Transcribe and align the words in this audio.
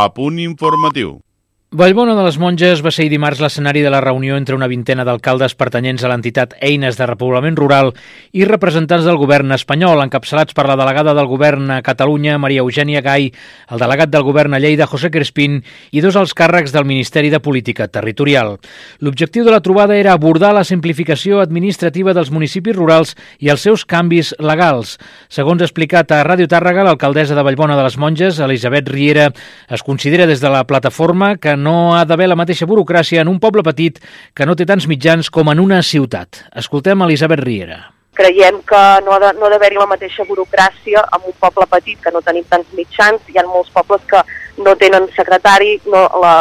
A 0.00 0.08
punt 0.08 0.38
informatiu. 0.38 1.27
Vallbona 1.70 2.14
de 2.16 2.22
les 2.24 2.38
Monges 2.40 2.80
va 2.80 2.88
ser 2.88 3.04
dimarts 3.12 3.42
l'escenari 3.44 3.82
de 3.84 3.90
la 3.92 3.98
reunió 4.00 4.38
entre 4.40 4.56
una 4.56 4.70
vintena 4.72 5.04
d'alcaldes 5.04 5.52
pertanyents 5.52 6.00
a 6.00 6.08
l'entitat 6.08 6.54
Eines 6.64 6.96
de 6.96 7.04
Repoblament 7.04 7.58
Rural 7.60 7.90
i 8.32 8.46
representants 8.48 9.04
del 9.04 9.18
govern 9.20 9.52
espanyol, 9.52 10.00
encapçalats 10.00 10.56
per 10.56 10.64
la 10.64 10.78
delegada 10.80 11.12
del 11.12 11.28
govern 11.28 11.68
a 11.74 11.82
Catalunya, 11.84 12.38
Maria 12.40 12.62
Eugènia 12.64 13.02
Gai, 13.04 13.26
el 13.68 13.82
delegat 13.82 14.08
del 14.08 14.24
govern 14.24 14.56
a 14.56 14.60
Lleida, 14.64 14.86
José 14.88 15.10
Crespín, 15.12 15.58
i 15.92 16.00
dos 16.00 16.16
alts 16.16 16.32
càrrecs 16.32 16.72
del 16.72 16.86
Ministeri 16.88 17.28
de 17.28 17.42
Política 17.44 17.84
Territorial. 17.92 18.56
L'objectiu 19.04 19.44
de 19.44 19.52
la 19.52 19.60
trobada 19.60 20.00
era 20.00 20.16
abordar 20.16 20.54
la 20.56 20.64
simplificació 20.64 21.42
administrativa 21.44 22.16
dels 22.16 22.32
municipis 22.32 22.80
rurals 22.80 23.12
i 23.44 23.52
els 23.52 23.60
seus 23.68 23.84
canvis 23.84 24.32
legals. 24.40 24.96
Segons 25.28 25.60
explicat 25.68 26.16
a 26.16 26.24
Ràdio 26.24 26.48
Tàrrega, 26.48 26.88
l'alcaldessa 26.88 27.36
de 27.36 27.44
Vallbona 27.44 27.76
de 27.76 27.84
les 27.84 28.00
Monges, 28.00 28.40
Elisabet 28.40 28.88
Riera, 28.88 29.28
es 29.68 29.84
considera 29.84 30.24
des 30.24 30.40
de 30.40 30.48
la 30.48 30.64
plataforma 30.64 31.34
que 31.36 31.57
no 31.58 31.94
ha 31.96 32.04
d'haver 32.08 32.28
la 32.30 32.38
mateixa 32.38 32.66
burocràcia 32.70 33.22
en 33.24 33.28
un 33.28 33.38
poble 33.42 33.64
petit 33.66 34.00
que 34.34 34.46
no 34.46 34.56
té 34.56 34.66
tants 34.68 34.88
mitjans 34.90 35.30
com 35.34 35.50
en 35.52 35.60
una 35.60 35.82
ciutat. 35.82 36.44
Escoltem 36.62 37.02
Elisabet 37.06 37.42
Riera. 37.44 37.80
Creiem 38.18 38.62
que 38.66 38.80
no 39.06 39.14
ha 39.14 39.20
d'haver-hi 39.20 39.78
la 39.78 39.90
mateixa 39.90 40.24
burocràcia 40.26 41.04
en 41.14 41.28
un 41.30 41.36
poble 41.38 41.68
petit 41.70 42.00
que 42.02 42.10
no 42.14 42.22
tenim 42.24 42.46
tants 42.50 42.72
mitjans. 42.74 43.22
Hi 43.30 43.38
ha 43.38 43.46
molts 43.46 43.70
pobles 43.74 44.02
que 44.10 44.22
no 44.64 44.74
tenen 44.76 45.06
secretari 45.14 45.76
no, 45.86 46.06
la, 46.22 46.32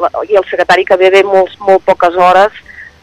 la, 0.00 0.10
i 0.28 0.38
el 0.38 0.46
secretari 0.48 0.86
que 0.88 0.96
ve 0.96 1.10
ve 1.12 1.22
molts, 1.26 1.58
molt 1.60 1.84
poques 1.84 2.16
hores 2.16 2.56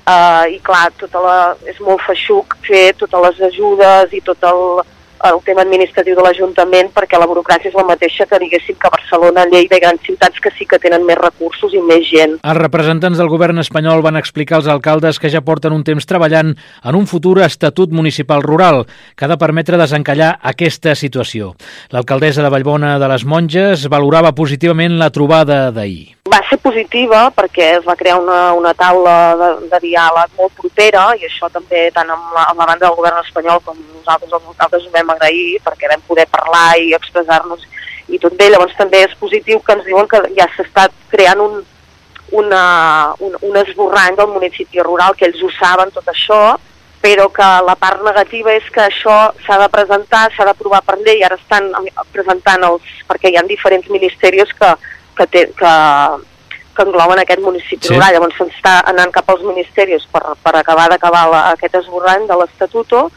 eh, 0.08 0.55
i 0.55 0.59
clar, 0.65 0.87
tota 0.99 1.21
la, 1.23 1.37
és 1.69 1.80
molt 1.83 2.02
feixuc 2.08 2.58
fer 2.67 2.93
totes 2.99 3.27
les 3.27 3.41
ajudes 3.52 4.13
i 4.17 4.21
tot 4.25 4.49
el, 4.49 4.63
el 5.29 5.39
tema 5.45 5.63
administratiu 5.63 6.16
de 6.17 6.23
l'Ajuntament 6.25 6.89
perquè 6.95 7.19
la 7.19 7.27
burocràcia 7.29 7.71
és 7.71 7.77
la 7.77 7.85
mateixa 7.88 8.27
que 8.29 8.39
diguéssim 8.41 8.77
que 8.79 8.91
Barcelona, 8.93 9.45
Lleida 9.52 9.77
i 9.80 9.83
grans 9.83 10.03
ciutats 10.05 10.41
que 10.43 10.52
sí 10.57 10.67
que 10.69 10.80
tenen 10.83 11.05
més 11.07 11.19
recursos 11.19 11.73
i 11.73 11.81
més 11.83 12.05
gent. 12.09 12.38
Els 12.41 12.59
representants 12.59 13.19
del 13.21 13.31
govern 13.31 13.61
espanyol 13.63 14.03
van 14.05 14.19
explicar 14.19 14.59
als 14.59 14.71
alcaldes 14.71 15.19
que 15.19 15.31
ja 15.33 15.43
porten 15.45 15.75
un 15.75 15.85
temps 15.88 16.07
treballant 16.09 16.53
en 16.55 16.99
un 16.99 17.07
futur 17.07 17.39
estatut 17.45 17.91
municipal 17.91 18.43
rural 18.43 18.83
que 19.15 19.25
ha 19.25 19.31
de 19.31 19.39
permetre 19.39 19.80
desencallar 19.80 20.35
aquesta 20.53 20.95
situació. 20.95 21.53
L'alcaldessa 21.95 22.43
de 22.43 22.52
Vallbona 22.53 22.97
de 22.99 23.11
les 23.11 23.25
Monges 23.25 23.87
valorava 23.91 24.35
positivament 24.35 24.99
la 24.99 25.11
trobada 25.13 25.69
d'ahir. 25.71 26.22
Va 26.34 26.39
ser 26.50 26.58
positiva 26.58 27.28
perquè 27.36 27.67
es 27.78 27.84
va 27.86 27.98
crear 28.00 28.17
una, 28.17 28.53
una 28.58 28.73
taula 28.73 29.16
de, 29.38 29.50
de 29.70 29.80
diàleg 29.84 30.34
molt 30.39 30.56
propera 30.58 31.12
i 31.20 31.28
això 31.28 31.50
també 31.53 31.86
tant 31.94 32.09
amb 32.09 32.34
la, 32.34 32.48
amb 32.50 32.64
la 32.64 32.70
banda 32.72 32.88
del 32.88 32.98
govern 32.98 33.22
espanyol 33.22 33.62
com 33.66 33.78
nosaltres 33.78 34.34
els 34.34 34.50
alcaldes 34.54 34.88
ho 34.88 34.94
vam 34.95 35.14
agrair 35.14 35.61
perquè 35.67 35.92
vam 35.92 36.06
poder 36.08 36.26
parlar 36.34 36.72
i 36.81 36.95
expressar-nos 36.98 37.67
i 38.09 38.20
tot 38.20 38.36
bé, 38.39 38.50
llavors 38.52 38.76
també 38.78 39.04
és 39.06 39.16
positiu 39.20 39.61
que 39.64 39.78
ens 39.78 39.86
diuen 39.88 40.09
que 40.11 40.20
ja 40.38 40.50
s'està 40.58 40.89
creant 41.14 41.39
un, 41.44 41.61
una, 42.42 42.64
un, 43.23 43.38
un 43.42 43.58
esborrany 43.61 44.17
del 44.17 44.31
municipi 44.34 44.81
rural, 44.84 45.16
que 45.16 45.30
ells 45.30 45.42
ho 45.44 45.52
saben 45.56 45.94
tot 45.95 46.09
això, 46.11 46.42
però 47.04 47.28
que 47.36 47.48
la 47.67 47.76
part 47.80 48.04
negativa 48.04 48.54
és 48.56 48.67
que 48.73 48.84
això 48.86 49.16
s'ha 49.45 49.59
de 49.59 49.70
presentar, 49.72 50.26
s'ha 50.34 50.48
d'aprovar 50.48 50.81
per 50.88 50.98
llei, 51.02 51.23
ara 51.23 51.39
estan 51.39 51.72
presentant 52.16 52.64
els, 52.67 52.92
perquè 53.08 53.31
hi 53.31 53.39
ha 53.39 53.45
diferents 53.48 53.89
ministeris 53.92 54.52
que, 54.59 54.72
que, 55.17 55.28
té, 55.28 55.45
que, 55.58 55.73
que 56.76 56.86
engloben 56.87 57.20
aquest 57.21 57.42
municipi 57.42 57.87
Sí. 57.87 57.93
rural, 57.93 58.14
llavors 58.14 58.36
se'ns 58.37 58.55
està 58.55 58.80
anant 58.89 59.11
cap 59.14 59.30
als 59.30 59.43
ministeris 59.45 60.05
per, 60.11 60.23
per 60.43 60.55
acabar 60.58 60.89
d'acabar 60.89 61.27
aquest 61.52 61.76
esborrany 61.82 62.27
de 62.27 62.37
l'estatuto, 62.39 63.11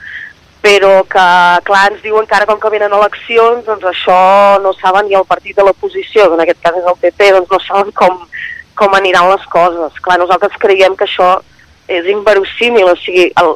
però 0.62 1.04
que, 1.06 1.26
clar, 1.64 1.92
ens 1.92 2.02
diuen 2.02 2.26
que 2.26 2.34
ara 2.34 2.46
com 2.46 2.58
que 2.60 2.70
venen 2.70 2.92
eleccions, 2.92 3.64
doncs 3.64 3.84
això 3.86 4.60
no 4.62 4.72
saben, 4.74 5.06
i 5.10 5.14
el 5.14 5.24
partit 5.24 5.56
de 5.56 5.62
l'oposició, 5.62 6.26
que 6.28 6.34
en 6.34 6.40
aquest 6.42 6.62
cas 6.62 6.78
és 6.80 6.88
el 6.90 6.96
PP, 7.02 7.32
doncs 7.36 7.52
no 7.52 7.60
saben 7.62 7.92
com, 7.92 8.16
com 8.74 8.96
aniran 8.98 9.30
les 9.30 9.44
coses. 9.52 10.00
Clar, 10.02 10.18
nosaltres 10.18 10.58
creiem 10.58 10.96
que 10.96 11.06
això 11.06 11.36
és 11.86 12.08
inverosímil, 12.10 12.88
o 12.90 12.96
sigui, 12.98 13.28
el, 13.38 13.52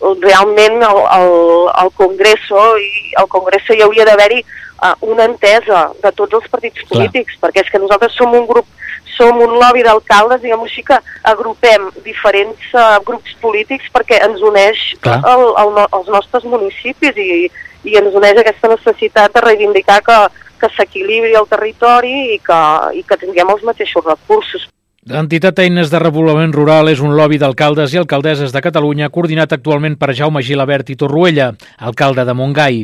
el, 0.00 0.22
realment 0.22 0.80
el, 0.80 1.02
el, 1.18 1.34
el 1.82 1.90
Congreso 2.00 2.62
i 2.80 3.12
el 3.20 3.28
Congreso 3.28 3.76
hi 3.76 3.82
hauria 3.84 4.06
d'haver-hi 4.08 4.40
uh, 4.82 4.94
una 5.02 5.24
entesa 5.28 5.90
de 6.02 6.12
tots 6.12 6.34
els 6.40 6.48
partits 6.48 6.80
Clar. 6.82 6.88
polítics, 6.90 7.38
perquè 7.40 7.64
és 7.64 7.70
que 7.70 7.78
nosaltres 7.82 8.16
som 8.16 8.34
un 8.34 8.46
grup 8.46 8.66
som 9.18 9.34
un 9.42 9.56
lobby 9.58 9.82
d'alcaldes, 9.82 10.40
diguem 10.44 10.60
així, 10.62 10.84
que 10.86 10.94
agrupem 11.26 11.88
diferents 12.04 12.68
uh, 12.74 13.00
grups 13.04 13.34
polítics 13.42 13.88
perquè 13.92 14.20
ens 14.24 14.40
uneix 14.46 14.78
Clar. 15.02 15.18
el, 15.26 15.42
el, 15.64 15.72
no- 15.74 15.88
els 15.98 16.08
nostres 16.14 16.44
municipis 16.46 17.18
i, 17.18 17.48
i 17.84 17.96
ens 17.98 18.14
uneix 18.14 18.38
aquesta 18.38 18.70
necessitat 18.70 19.34
de 19.34 19.42
reivindicar 19.42 20.00
que, 20.06 20.18
que 20.60 20.70
s'equilibri 20.76 21.34
el 21.34 21.46
territori 21.50 22.14
i 22.36 22.38
que, 22.38 22.60
i 22.94 23.02
que 23.02 23.18
tinguem 23.18 23.50
els 23.50 23.62
mateixos 23.66 24.04
recursos. 24.06 24.68
L'entitat 25.06 25.60
Eines 25.62 25.92
de 25.92 25.98
Repoblament 26.02 26.50
Rural 26.50 26.88
és 26.90 26.98
un 26.98 27.12
lobby 27.14 27.36
d'alcaldes 27.38 27.92
i 27.94 28.00
alcaldesses 28.00 28.50
de 28.50 28.60
Catalunya 28.60 29.06
coordinat 29.14 29.52
actualment 29.54 29.94
per 29.96 30.10
Jaume 30.10 30.40
Gilabert 30.42 30.88
i 30.90 30.96
Torruella, 30.98 31.52
alcalde 31.78 32.24
de 32.26 32.34
Montgai. 32.34 32.80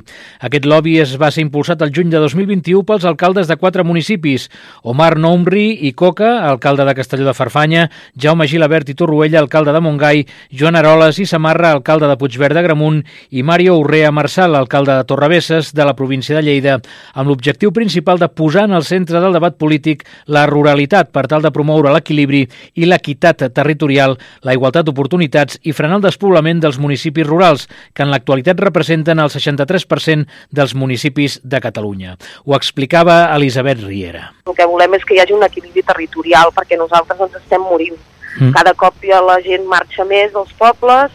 Aquest 0.47 0.65
lobby 0.71 0.95
es 1.03 1.17
va 1.19 1.33
ser 1.35 1.43
impulsat 1.43 1.83
el 1.83 1.91
juny 1.91 2.13
de 2.13 2.21
2021 2.23 2.87
pels 2.87 3.05
alcaldes 3.11 3.51
de 3.51 3.57
quatre 3.59 3.83
municipis, 3.83 4.47
Omar 4.85 5.19
Noumri 5.19 5.65
i 5.89 5.91
Coca, 5.93 6.47
alcalde 6.47 6.87
de 6.87 6.95
Castelló 6.95 7.27
de 7.27 7.35
Farfanya, 7.35 7.89
Jaume 8.15 8.47
Gilabert 8.47 8.95
i 8.95 8.95
Torruella, 8.95 9.43
alcalde 9.43 9.75
de 9.75 9.83
Montgai, 9.83 10.23
Joan 10.55 10.79
Aroles 10.79 11.19
i 11.19 11.27
Samarra, 11.27 11.75
alcalde 11.75 12.07
de 12.07 12.17
Puigverd 12.17 12.55
de 12.55 12.63
Gramunt, 12.63 13.03
i 13.35 13.43
Mario 13.43 13.75
Urrea 13.83 14.15
Marçal, 14.15 14.55
alcalde 14.55 14.95
de 15.01 15.09
Torrebesses, 15.11 15.75
de 15.75 15.85
la 15.85 15.97
província 15.99 16.39
de 16.39 16.47
Lleida, 16.47 16.79
amb 17.13 17.35
l'objectiu 17.35 17.75
principal 17.75 18.23
de 18.23 18.31
posar 18.31 18.69
en 18.71 18.79
el 18.79 18.87
centre 18.87 19.19
del 19.19 19.35
debat 19.35 19.59
polític 19.59 20.07
la 20.31 20.47
ruralitat 20.47 21.11
per 21.11 21.27
tal 21.27 21.43
de 21.43 21.51
promoure 21.51 21.91
l'equilibri 22.05 22.45
i 22.77 22.85
l'equitat 22.85 23.47
territorial, 23.57 24.19
la 24.45 24.55
igualtat 24.55 24.85
d'oportunitats 24.85 25.59
i 25.65 25.73
frenar 25.73 25.99
el 25.99 26.05
despoblament 26.05 26.61
dels 26.61 26.79
municipis 26.79 27.27
rurals, 27.27 27.67
que 27.95 28.05
en 28.05 28.13
l'actualitat 28.13 28.61
representen 28.61 29.19
el 29.19 29.33
63% 29.33 30.29
dels 30.51 30.75
municipis 30.75 31.41
de 31.43 31.61
Catalunya. 31.65 32.17
Ho 32.45 32.55
explicava 32.55 33.35
Elisabet 33.35 33.81
Riera. 33.83 34.31
El 34.47 34.55
que 34.55 34.69
volem 34.69 34.95
és 34.99 35.05
que 35.05 35.17
hi 35.17 35.23
hagi 35.25 35.35
un 35.35 35.45
equilibri 35.47 35.83
territorial 35.83 36.53
perquè 36.55 36.79
nosaltres 36.79 37.21
ens 37.21 37.41
estem 37.41 37.63
morint. 37.65 37.97
Mm. 38.39 38.53
Cada 38.53 38.75
cop 38.75 38.97
ja 39.03 39.23
la 39.23 39.41
gent 39.41 39.65
marxa 39.71 40.05
més 40.05 40.33
dels 40.35 40.53
pobles 40.59 41.13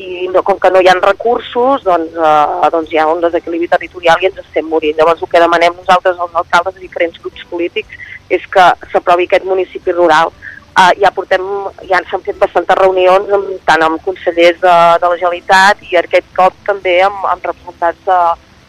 i 0.00 0.28
no, 0.32 0.42
com 0.46 0.56
que 0.56 0.70
no 0.70 0.80
hi 0.80 0.86
ha 0.88 0.94
recursos, 0.94 1.82
doncs, 1.82 2.14
eh, 2.14 2.68
doncs 2.72 2.92
hi 2.92 3.00
ha 3.00 3.08
un 3.10 3.20
desequilibri 3.20 3.68
territorial 3.68 4.22
i 4.22 4.30
ens 4.30 4.38
estem 4.40 4.68
morint. 4.70 4.96
Llavors 4.96 5.20
el 5.20 5.28
que 5.28 5.42
demanem 5.42 5.74
nosaltres 5.76 6.16
als 6.16 6.38
alcaldes 6.42 6.76
de 6.78 6.86
diferents 6.86 7.18
grups 7.20 7.44
polítics 7.50 7.98
és 8.30 8.46
que 8.54 8.66
s'aprovi 8.92 9.28
aquest 9.28 9.46
municipi 9.48 9.94
rural. 9.96 10.32
Uh, 10.70 10.92
ja 11.02 11.10
portem, 11.10 11.42
ja 11.90 11.98
s'han 12.08 12.22
fet 12.24 12.38
bastantes 12.38 12.78
reunions 12.78 13.32
amb, 13.34 13.48
tant 13.66 13.82
amb 13.84 14.02
consellers 14.06 14.60
de, 14.62 14.76
de 15.02 15.12
la 15.12 15.18
Generalitat 15.18 15.82
i 15.90 15.98
aquest 15.98 16.30
cop 16.36 16.54
també 16.64 17.00
amb, 17.02 17.26
amb 17.26 17.48
representants 17.50 18.04
de, 18.06 18.20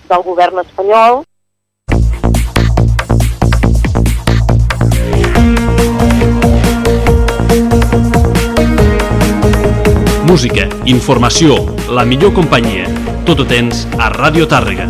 del 0.09 0.25
govern 0.25 0.63
espanyol 0.65 1.21
Música, 10.31 10.63
informació, 10.87 11.57
la 11.91 12.05
millor 12.07 12.31
companyia. 12.31 12.87
Tot 13.27 13.43
ho 13.43 13.45
tens 13.51 13.83
a 13.99 14.07
Ràdio 14.15 14.47
Tàrrega. 14.47 14.87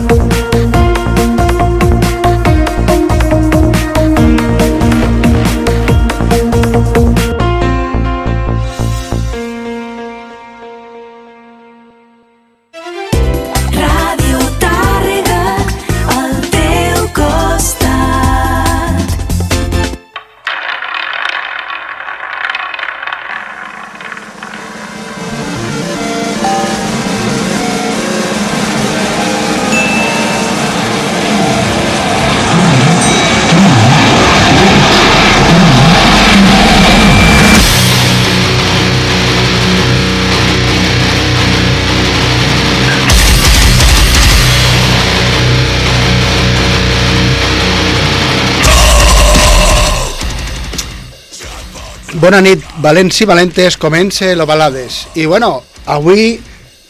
Bona 52.21 52.41
nit, 52.43 52.61
Valents 52.83 53.21
i 53.23 53.25
Valentes, 53.25 53.77
comença 53.81 54.29
l'Ovalades. 54.37 55.07
I 55.17 55.25
bueno, 55.25 55.63
avui, 55.89 56.35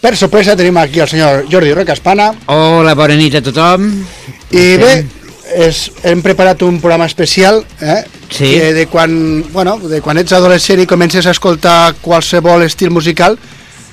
per 0.02 0.16
sorpresa, 0.20 0.58
tenim 0.60 0.78
aquí 0.82 1.00
el 1.00 1.08
senyor 1.08 1.46
Jordi 1.52 1.72
Rocaspana. 1.78 2.32
Hola, 2.52 2.96
bona 3.00 3.16
nit 3.16 3.38
a 3.40 3.44
tothom. 3.46 3.88
I 4.52 4.66
bé, 4.82 4.92
és, 5.68 5.86
hem 6.08 6.20
preparat 6.24 6.62
un 6.68 6.82
programa 6.84 7.08
especial 7.08 7.62
eh? 7.80 8.02
Sí. 8.32 8.54
que 8.58 8.74
de 8.76 8.86
quan, 8.92 9.14
bueno, 9.52 9.78
de 9.80 10.02
quan 10.04 10.20
ets 10.20 10.36
adolescent 10.36 10.80
i 10.84 10.88
comences 10.88 11.28
a 11.28 11.34
escoltar 11.36 11.94
qualsevol 12.04 12.64
estil 12.64 12.92
musical 12.92 13.36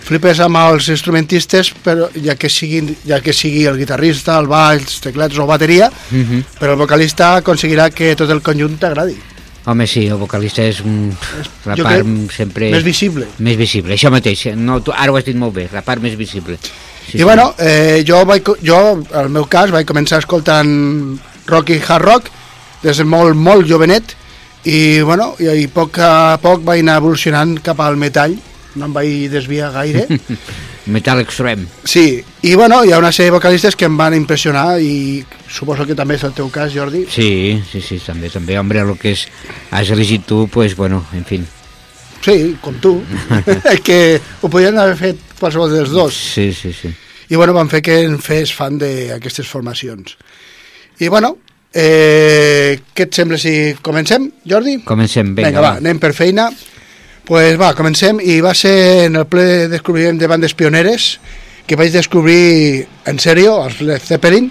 flipes 0.09 0.39
amb 0.41 0.57
els 0.61 0.87
instrumentistes 0.89 1.73
però 1.85 2.07
ja 2.15 2.37
que, 2.39 2.49
siguin, 2.49 2.93
ja 3.07 3.19
que 3.21 3.35
sigui 3.35 3.67
el 3.67 3.77
guitarrista, 3.77 4.39
el 4.39 4.47
baix, 4.49 4.85
els 4.87 5.01
teclats 5.03 5.39
o 5.39 5.47
bateria 5.51 5.91
Mhm. 6.11 6.45
però 6.61 6.73
el 6.77 6.79
vocalista 6.79 7.37
aconseguirà 7.43 7.91
que 7.91 8.15
tot 8.17 8.31
el 8.31 8.41
conjunt 8.41 8.79
t'agradi 8.79 9.19
Home, 9.69 9.85
sí, 9.87 10.07
el 10.09 10.17
vocalista 10.17 10.65
és 10.65 10.79
un, 10.81 11.11
la 11.69 11.75
jo 11.77 11.85
part 11.85 12.01
crec 12.01 12.33
sempre... 12.33 12.71
més 12.73 12.85
visible 12.87 13.27
Més 13.45 13.59
visible, 13.59 13.93
això 13.99 14.09
mateix. 14.13 14.47
No, 14.57 14.79
tu, 14.81 14.95
ara 14.97 15.13
ho 15.13 15.19
has 15.19 15.27
dit 15.27 15.37
molt 15.37 15.53
bé, 15.59 15.67
la 15.75 15.83
part 15.85 16.01
més 16.01 16.17
visible. 16.17 16.57
I 17.13 17.25
bueno, 17.25 17.51
eh, 17.61 18.01
jo, 18.09 18.23
vaig, 18.29 18.49
jo, 18.65 18.79
al 19.17 19.29
meu 19.33 19.45
cas, 19.49 19.73
vaig 19.73 19.85
començar 19.89 20.23
escoltant 20.23 20.71
rock 21.49 21.75
i 21.75 21.79
hard 21.81 22.05
rock 22.05 22.33
des 22.83 22.97
de 22.97 23.05
molt, 23.05 23.37
molt 23.37 23.69
jovenet 23.69 24.15
i, 24.65 25.01
bueno, 25.05 25.35
i, 25.41 25.49
i 25.49 25.69
a 25.69 25.73
poc 25.73 26.01
a 26.01 26.13
poc 26.41 26.65
vaig 26.65 26.81
anar 26.85 26.99
evolucionant 27.03 27.59
cap 27.65 27.81
al 27.85 28.01
metall, 28.01 28.39
no 28.77 28.89
em 28.89 28.97
vaig 28.97 29.29
desviar 29.33 29.73
gaire. 29.77 30.09
Metal 30.89 31.21
Extreme. 31.21 31.67
Sí, 31.85 32.23
i 32.43 32.55
bueno, 32.59 32.83
hi 32.85 32.93
ha 32.93 32.99
una 32.99 33.13
sèrie 33.13 33.31
de 33.31 33.37
vocalistes 33.37 33.77
que 33.77 33.87
em 33.89 33.97
van 33.97 34.17
impressionar 34.17 34.81
i 34.81 35.23
suposo 35.49 35.87
que 35.87 35.97
també 35.99 36.19
és 36.19 36.25
el 36.27 36.35
teu 36.37 36.51
cas, 36.53 36.73
Jordi. 36.75 37.05
Sí, 37.13 37.63
sí, 37.71 37.83
sí, 37.85 38.01
també, 38.05 38.33
també. 38.33 38.59
Hombre, 38.59 38.83
el 38.83 38.97
que 39.01 39.15
és, 39.17 39.27
has 39.71 39.91
elegit 39.95 40.27
tu, 40.27 40.47
pues, 40.53 40.77
bueno, 40.77 41.05
en 41.15 41.27
fin. 41.29 41.47
Sí, 42.25 42.57
com 42.63 42.81
tu, 42.83 42.99
que 43.87 44.19
ho 44.41 44.51
podien 44.51 44.79
haver 44.79 44.97
fet 44.99 45.37
qualsevol 45.39 45.77
dels 45.77 45.93
dos. 45.95 46.17
Sí, 46.35 46.51
sí, 46.53 46.73
sí. 46.73 46.95
i 47.29 47.37
bueno, 47.37 47.53
van 47.53 47.69
fer 47.69 47.83
que 47.85 48.01
em 48.07 48.17
fes 48.23 48.53
fan 48.57 48.79
d'aquestes 48.81 49.49
formacions. 49.49 50.17
I 50.99 51.11
bueno, 51.13 51.35
eh, 51.73 52.81
què 52.95 53.07
et 53.07 53.15
sembla 53.15 53.39
si 53.41 53.53
comencem, 53.85 54.31
Jordi? 54.49 54.79
Comencem, 54.89 55.35
vinga, 55.37 55.51
Vinga, 55.53 55.65
va, 55.65 55.75
anem 55.83 56.01
per 56.01 56.15
feina. 56.17 56.49
Pues 57.29 57.59
va, 57.61 57.75
comencem, 57.77 58.23
i 58.25 58.39
va 58.41 58.55
ser 58.57 59.05
en 59.05 59.19
el 59.21 59.27
ple 59.29 59.69
descobriment 59.69 60.17
de 60.17 60.31
bandes 60.31 60.55
pioneres 60.57 61.19
que 61.69 61.77
vaig 61.77 61.93
descobrir 61.93 62.87
en 63.05 63.21
sèrio 63.21 63.59
els 63.67 63.83
Led 63.85 64.01
Zeppelin. 64.01 64.47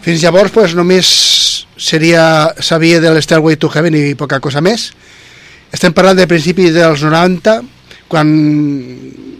Fins 0.00 0.22
llavors 0.24 0.54
pues, 0.54 0.72
només 0.72 1.10
seria, 1.76 2.54
sabia 2.64 3.02
de 3.04 3.12
l'Stairway 3.12 3.60
to 3.60 3.68
Heaven 3.68 3.98
i 4.00 4.14
poca 4.16 4.40
cosa 4.40 4.64
més. 4.64 4.88
Estem 5.68 5.92
parlant 5.92 6.16
de 6.16 6.24
principi 6.30 6.70
dels 6.72 7.04
90, 7.04 7.58
quan 8.08 8.32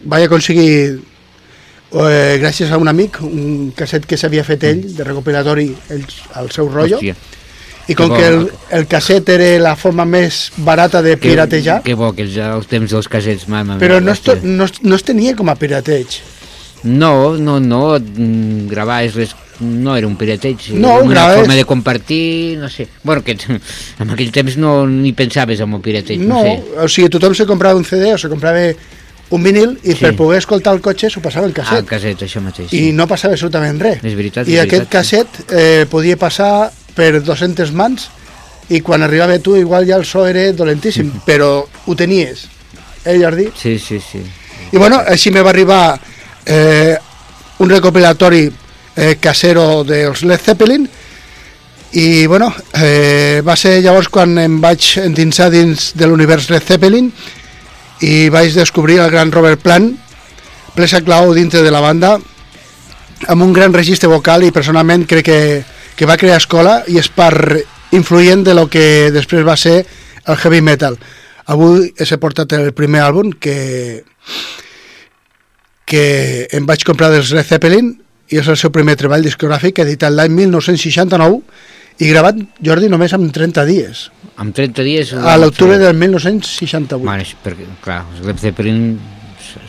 vaig 0.05 0.29
aconseguir 0.29 0.69
eh, 0.93 2.37
gràcies 2.45 2.69
a 2.69 2.77
un 2.77 2.93
amic, 2.93 3.23
un 3.25 3.73
casset 3.73 4.05
que 4.05 4.21
s'havia 4.21 4.45
fet 4.45 4.69
ell, 4.69 4.85
de 4.93 5.09
recopilatori, 5.09 5.71
el, 5.97 6.05
el 6.05 6.53
seu 6.53 6.69
rotllo, 6.69 7.01
Hòstia, 7.01 7.17
i 7.89 7.95
com 7.97 8.11
Que 8.13 8.17
que 8.21 8.27
el, 8.29 8.51
el 8.71 8.87
casset 8.87 9.29
era 9.33 9.47
la 9.63 9.75
forma 9.77 10.05
més 10.05 10.51
barata 10.59 11.01
de 11.03 11.17
que, 11.17 11.31
piratejar, 11.31 11.83
que 11.83 11.95
bo, 11.95 12.13
que 12.15 12.23
els, 12.27 12.37
els 12.37 12.67
temps 12.69 12.91
dels 12.91 13.09
casets, 13.09 13.49
mama. 13.49 13.79
però 13.81 14.01
no 14.01 14.13
es, 14.13 14.21
to, 14.21 14.37
no, 14.43 14.65
es, 14.65 14.83
no 14.83 14.95
es 14.97 15.03
tenia 15.05 15.35
com 15.35 15.49
a 15.49 15.55
pirateig. 15.57 16.19
No, 16.85 17.37
no, 17.37 17.59
no, 17.59 17.99
mm, 17.99 18.69
gravar 18.71 19.03
és 19.05 19.15
res, 19.17 19.33
no 19.61 19.97
era 19.97 20.07
un 20.07 20.15
pirateig, 20.17 20.69
No, 20.75 20.99
era 20.99 21.03
una 21.03 21.15
gravar 21.15 21.39
forma 21.41 21.55
de 21.57 21.65
compartir, 21.65 22.59
no 22.59 22.69
sé. 22.69 22.87
Bueno, 23.03 23.25
que 23.25 23.37
en 23.99 24.11
aquell 24.11 24.31
temps 24.31 24.57
no 24.57 24.87
ni 24.87 25.13
pensaves 25.13 25.59
en 25.61 25.73
el 25.75 25.81
pirateig, 25.81 26.21
No, 26.21 26.37
no, 26.37 26.43
sé. 26.45 26.63
o 26.85 26.89
sigui, 26.89 27.09
tothom 27.09 27.35
se 27.35 27.47
comprava 27.47 27.75
un 27.81 27.85
CD 27.85 28.13
o 28.15 28.19
se 28.19 28.29
comprava 28.29 28.63
un 29.31 29.43
vinil 29.43 29.79
i 29.83 29.93
Sí. 29.93 30.05
per 30.05 30.15
poder 30.17 30.39
escoltar 30.39 30.73
el 30.75 30.81
cotxe 30.81 31.11
s'ho 31.11 31.21
passava 31.21 31.47
en 31.47 31.53
Ah, 31.53 31.55
casset. 31.63 31.79
el 31.81 31.85
caset, 31.85 32.23
això 32.23 32.41
mateix. 32.41 32.73
I 32.73 32.93
no 32.93 33.07
passava 33.09 33.35
absolutament 33.35 33.81
res. 33.81 33.99
És 34.05 34.15
veritat, 34.15 34.47
I 34.49 34.55
és 34.55 34.61
aquest 34.63 34.87
veritat, 34.87 34.93
casset 34.93 35.53
eh, 35.53 35.87
podia 35.91 36.17
passar 36.17 36.71
per 36.99 37.23
200 37.23 37.71
mans 37.79 38.09
i 38.69 38.83
quan 38.85 39.03
arribava 39.07 39.39
tu 39.41 39.57
igual 39.57 39.87
ja 39.89 39.97
el 39.97 40.05
so 40.05 40.27
era 40.29 40.51
dolentíssim, 40.53 41.13
però 41.25 41.63
ho 41.63 41.97
tenies. 41.97 42.49
Eh, 43.05 43.17
Jordi? 43.23 43.49
Sí, 43.57 43.79
sí, 43.79 44.01
sí. 44.01 44.21
I 44.73 44.77
bueno, 44.77 44.99
així 45.07 45.31
me 45.33 45.41
va 45.41 45.55
arribar 45.55 45.99
eh, 46.45 46.97
un 47.59 47.71
recopilatori 47.71 48.45
eh, 48.49 49.17
casero 49.21 49.85
dels 49.87 50.25
Led 50.27 50.43
Zeppelin 50.43 50.89
i 51.97 52.27
bueno, 52.27 52.51
eh, 52.75 53.41
va 53.47 53.57
ser 53.57 53.79
llavors 53.81 54.11
quan 54.13 54.37
em 54.43 54.59
vaig 54.61 54.91
endinsar 55.01 55.49
dins 55.55 55.93
de 55.97 56.07
l'univers 56.07 56.51
Led 56.53 56.67
Zeppelin 56.67 57.09
i 58.05 58.29
vaig 58.29 58.53
descobrir 58.53 58.99
el 59.01 59.11
gran 59.15 59.33
Robert 59.33 59.63
Plant 59.65 59.95
peça 60.77 61.01
clau 61.03 61.33
dintre 61.35 61.65
de 61.65 61.73
la 61.73 61.81
banda 61.81 62.19
amb 63.27 63.43
un 63.43 63.55
gran 63.57 63.73
registre 63.73 64.11
vocal 64.11 64.45
i 64.45 64.53
personalment 64.55 65.07
crec 65.09 65.27
que, 65.27 65.41
que 65.99 66.07
va 66.07 66.17
crear 66.21 66.39
escola 66.39 66.85
i 66.87 67.01
és 67.01 67.09
part 67.11 67.59
influent 67.97 68.45
de 68.47 68.55
lo 68.55 68.69
que 68.71 69.11
després 69.11 69.43
va 69.47 69.57
ser 69.59 69.81
el 70.29 70.37
heavy 70.37 70.61
metal. 70.63 70.95
Avui 71.51 71.89
he 71.99 72.19
portat 72.21 72.53
el 72.55 72.71
primer 72.77 73.03
àlbum 73.03 73.33
que 73.35 74.05
que 75.89 76.47
em 76.53 76.67
vaig 76.69 76.85
comprar 76.85 77.09
dels 77.11 77.33
Led 77.33 77.49
Zeppelin 77.49 77.95
i 78.29 78.39
és 78.39 78.49
el 78.53 78.59
seu 78.61 78.71
primer 78.71 78.95
treball 79.01 79.25
discogràfic 79.25 79.81
editat 79.81 80.13
l'any 80.13 80.35
1969 80.37 81.41
i 81.99 82.11
gravat, 82.13 82.37
Jordi, 82.63 82.91
només 82.93 83.15
amb 83.17 83.33
30 83.35 83.65
dies 83.67 84.05
Amb 84.39 84.55
30 84.55 84.85
dies... 84.87 85.15
a 85.17 85.35
l'octubre 85.41 85.81
del 85.81 85.97
1968 85.97 87.01
Bueno, 87.01 87.25
és 87.25 87.33
perquè, 87.43 87.67
clar, 87.83 88.03
els 88.13 88.21
Led 88.29 88.45
Zeppelin 88.45 88.85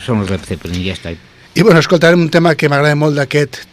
són 0.04 0.20
els 0.20 0.30
Led 0.30 0.44
Zeppelin, 0.46 0.84
ja 0.84 0.94
està. 0.94 1.16
i 1.16 1.64
bueno, 1.64 1.80
escoltarem 1.80 2.20
un 2.20 2.30
tema 2.30 2.54
que 2.54 2.68
m'agrada 2.68 3.00
molt 3.00 3.16
d'aquest 3.18 3.64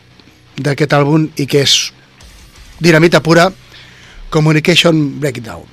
d'aquest 0.58 0.96
àlbum 0.98 1.28
i 1.38 1.46
que 1.46 1.62
és 1.68 1.76
dinamita 2.80 3.20
pura 3.22 3.52
Communication 4.30 5.20
Breakdown 5.20 5.64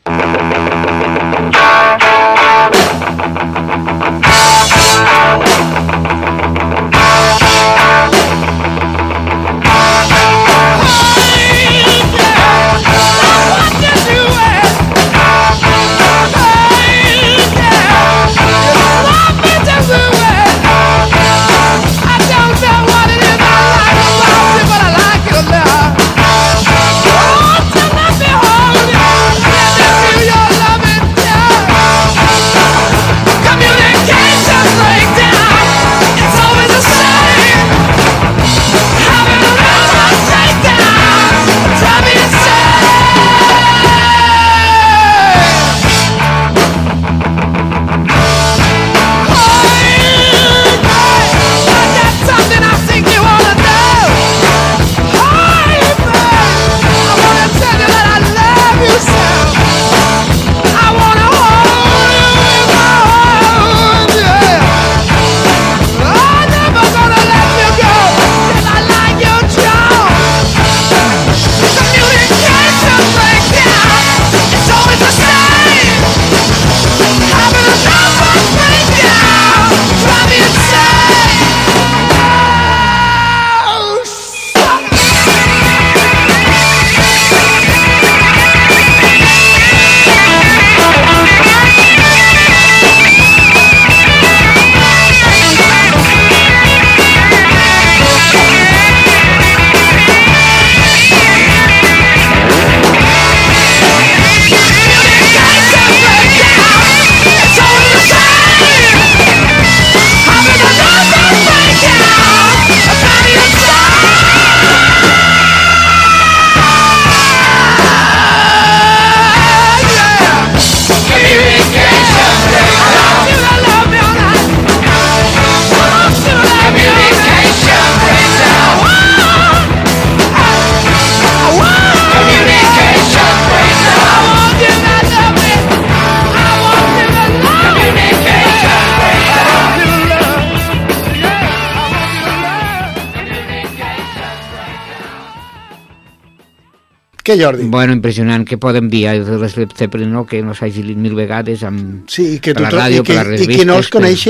Què, 147.35 147.41
Jordi? 147.43 147.65
Bueno, 147.67 147.93
impressionant 147.93 148.45
que 148.47 148.57
enviar 148.79 149.25
de 149.25 149.39
les 149.39 149.55
Zeppelin, 149.55 150.13
no? 150.13 150.25
que 150.25 150.41
no 150.43 150.55
s'hagi 150.55 150.83
dit 150.87 150.97
mil 150.97 151.15
vegades 151.15 151.65
amb, 151.65 152.05
Sí, 152.09 152.39
que, 152.39 152.55
per 152.55 152.63
la 152.63 152.71
ràdio, 152.71 153.03
i 153.03 153.07
que, 153.07 153.15
per 153.15 153.27
les 153.27 153.43
i 153.43 153.47
qui 153.49 153.65
no 153.67 153.75
els 153.81 153.91
revistes, 153.91 154.23
coneix 154.23 154.27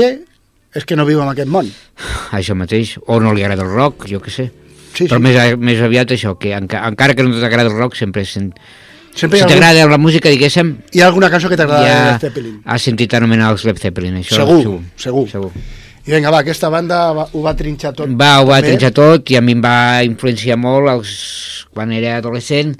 és 0.75 0.85
que 0.85 0.95
no 0.97 1.05
viu 1.05 1.21
en 1.21 1.29
aquest 1.29 1.47
món. 1.47 1.69
Això 2.37 2.55
mateix, 2.57 2.97
o 3.05 3.19
no 3.21 3.33
li 3.33 3.43
agrada 3.45 3.61
el 3.63 3.69
rock, 3.69 4.07
jo 4.09 4.19
que 4.19 4.33
sé. 4.33 4.49
Sí, 4.95 5.05
Però 5.05 5.19
sí. 5.19 5.23
més, 5.27 5.37
més 5.59 5.81
aviat 5.83 6.11
això, 6.15 6.33
que 6.39 6.53
enca, 6.55 6.81
encara 6.87 7.13
que 7.13 7.23
no 7.23 7.37
t'agrada 7.37 7.69
el 7.69 7.77
rock, 7.77 7.95
sempre 7.99 8.25
sent... 8.25 8.53
Sempre 9.15 9.37
si 9.37 9.43
ha, 9.43 9.45
algun, 9.45 9.59
t'agrada 9.61 9.87
la 9.91 9.99
música, 10.01 10.31
diguéssim, 10.31 10.73
hi 10.95 11.03
ha 11.03 11.07
alguna 11.07 11.29
cançó 11.29 11.51
que 11.51 11.55
t'agrada 11.59 11.83
de 11.83 11.91
ja 11.91 12.11
Led 12.11 12.23
Zeppelin. 12.25 12.61
has 12.65 12.83
sentit 12.89 13.13
anomenar 13.13 13.51
els 13.53 13.63
Led 13.67 13.77
Zeppelin, 13.79 14.17
això 14.23 14.41
Segur, 14.41 14.57
segur. 14.63 14.79
segur. 14.97 15.27
segur. 15.29 15.51
I 16.05 16.11
vinga, 16.13 16.29
va, 16.29 16.39
aquesta 16.43 16.69
banda 16.69 16.99
va, 17.17 17.23
ho 17.33 17.41
va 17.41 17.55
trinxar 17.57 17.93
tot. 17.97 18.09
Va, 18.13 18.35
ho 18.41 18.45
va 18.49 18.59
també. 18.59 18.75
trinxar 18.75 18.91
tot 18.93 19.31
i 19.33 19.37
a 19.39 19.41
mi 19.41 19.55
em 19.57 19.61
va 19.63 20.03
influenciar 20.05 20.57
molt 20.61 20.89
els... 20.91 21.13
quan 21.75 21.91
era 21.91 22.13
adolescent 22.21 22.75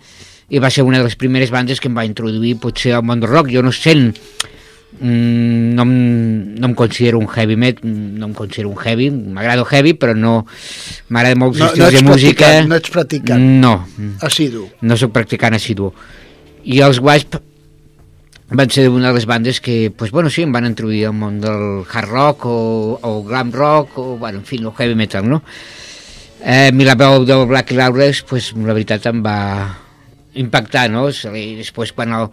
i 0.53 0.59
va 0.61 0.69
ser 0.71 0.83
una 0.85 0.99
de 1.01 1.03
les 1.09 1.17
primeres 1.19 1.49
bandes 1.51 1.81
que 1.81 1.89
em 1.89 1.95
va 1.97 2.05
introduir 2.07 2.53
potser 2.61 2.93
al 2.95 3.01
món 3.03 3.19
del 3.19 3.31
rock. 3.31 3.49
Jo 3.51 3.63
no 3.65 3.73
sent... 3.75 4.13
Mm, 4.95 5.73
no, 5.75 5.83
no 5.83 6.67
em 6.69 6.73
considero 6.79 7.17
un 7.19 7.25
heavy 7.27 7.57
met, 7.59 7.81
no 7.83 8.29
em 8.29 8.33
considero 8.37 8.69
un 8.69 8.77
heavy, 8.79 9.09
m'agrada 9.11 9.65
heavy, 9.67 9.91
però 9.99 10.13
no 10.15 10.45
m'agrada 11.09 11.35
molt 11.35 11.57
els 11.59 11.75
No- 11.75 11.83
no 11.83 11.89
de 11.91 12.03
música. 12.05 12.51
no 12.63 12.77
ets 12.79 12.93
practicant. 12.93 13.41
No, 13.59 13.73
Assidu. 14.23 14.69
no 14.79 14.95
sóc 14.95 15.11
practicant 15.11 15.57
assidu. 15.57 15.89
I 16.63 16.79
els 16.85 17.01
Wasp 17.03 17.35
van 18.49 18.69
ser 18.69 18.89
una 18.89 19.09
de 19.09 19.15
les 19.15 19.25
bandes 19.25 19.59
que, 19.61 19.91
pues, 19.95 20.11
bueno, 20.11 20.29
sí, 20.29 20.43
em 20.45 20.51
van 20.53 20.67
introduir 20.67 21.07
al 21.07 21.15
món 21.17 21.39
del 21.41 21.83
hard 21.89 22.09
rock 22.11 22.45
o, 22.45 22.99
o 23.01 23.23
glam 23.25 23.51
rock 23.51 23.97
o, 23.97 24.17
bueno, 24.17 24.39
en 24.39 24.45
fi, 24.45 24.57
el 24.61 24.71
heavy 24.71 24.95
metal, 24.95 25.27
no? 25.27 25.41
Eh, 26.45 26.69
mi 26.73 26.85
la 26.85 26.93
veu 26.93 27.25
del 27.25 27.47
Black 27.49 27.71
Lawless, 27.73 28.21
pues, 28.29 28.51
la 28.53 28.75
veritat 28.77 29.07
em 29.09 29.23
va 29.25 29.39
impactar, 30.37 30.89
no? 30.93 31.07
I 31.09 31.55
després 31.57 31.95
quan 31.95 32.13
el, 32.13 32.29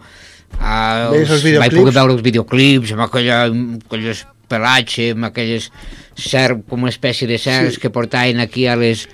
els 0.59 1.33
els, 1.33 1.41
vaig 1.41 1.73
videoclips? 1.73 1.79
poder 1.79 1.95
veure 1.97 2.13
els 2.13 2.21
videoclips 2.21 2.93
amb 2.93 3.07
aquella, 3.07 3.41
amb 3.49 3.81
aquelles 3.87 4.25
pelatge, 4.51 5.09
amb 5.15 5.31
aquelles 5.31 5.71
serp, 6.19 6.67
com 6.69 6.83
una 6.85 6.93
espècie 6.93 7.25
de 7.25 7.39
serps 7.41 7.79
Sí. 7.79 7.81
que 7.81 7.89
portaven 7.89 8.39
aquí 8.43 8.67
a 8.67 8.75
les 8.77 9.07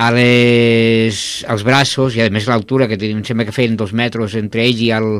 a 0.00 0.08
les, 0.16 1.44
als 1.46 1.62
braços 1.62 2.16
i 2.16 2.22
a 2.24 2.30
més 2.32 2.46
l'altura 2.48 2.88
que 2.88 2.96
tenien, 2.96 3.18
em 3.20 3.24
sembla 3.28 3.44
que 3.44 3.52
feien 3.52 3.76
dos 3.76 3.92
metres 3.92 4.34
entre 4.34 4.64
ell 4.64 4.80
i 4.80 4.88
el 4.96 5.10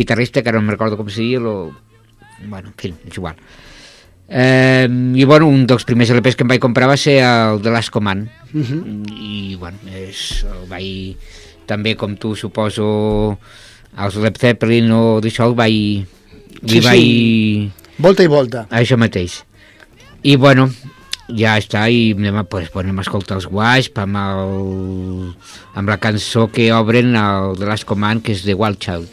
guitarrista 0.00 0.42
que 0.42 0.52
no 0.52 0.60
me'n 0.64 0.72
recordo 0.76 0.96
com 0.96 1.08
se 1.12 1.20
diria 1.22 1.40
lo... 1.44 1.54
bueno, 2.48 2.72
en 2.72 2.76
fi, 2.80 2.94
és 3.06 3.16
igual 3.20 3.36
eh, 4.28 4.88
i 5.14 5.24
bueno, 5.28 5.46
un 5.50 5.66
dels 5.68 5.84
primers 5.84 6.10
LPs 6.14 6.36
que 6.38 6.44
em 6.46 6.48
vaig 6.54 6.60
comprar 6.62 6.88
va 6.88 6.96
ser 6.96 7.18
el 7.24 7.60
de 7.62 7.70
Last 7.70 7.90
Command 7.94 8.28
Uh 8.50 8.64
-huh. 8.66 8.82
i 9.14 9.54
bueno, 9.60 9.78
és, 9.94 10.42
el 10.42 10.64
vaig 10.68 11.16
també 11.66 11.94
com 11.94 12.16
tu 12.16 12.34
suposo 12.34 13.38
els 13.96 14.16
Led 14.16 14.36
Zeppelin 14.38 14.90
o 14.90 15.20
d'això 15.20 15.46
el 15.46 15.54
vaig 15.54 15.72
li 15.72 16.06
Sí, 16.68 16.80
sí. 16.80 16.86
vaig 16.88 17.70
Volta 17.98 18.22
i 18.24 18.26
volta. 18.26 18.66
això 18.70 18.96
mateix 18.96 19.44
i 20.22 20.34
bueno 20.36 20.70
ja 21.28 21.56
està 21.58 21.88
i 21.88 22.12
anem 22.18 22.36
a, 22.38 22.42
pues, 22.44 22.72
bueno, 22.72 22.88
anem 22.88 22.98
a 22.98 23.02
escoltar 23.02 23.36
els 23.36 23.46
Wasp 23.50 23.98
amb, 23.98 24.16
el, 24.16 25.34
amb 25.74 25.88
la 25.88 25.98
cançó 25.98 26.48
que 26.50 26.72
obren 26.72 27.14
el 27.14 27.56
de 27.56 27.66
Last 27.66 27.84
Command 27.84 28.22
que 28.22 28.32
és 28.32 28.42
The 28.42 28.54
Wild 28.54 28.78
Child 28.80 29.08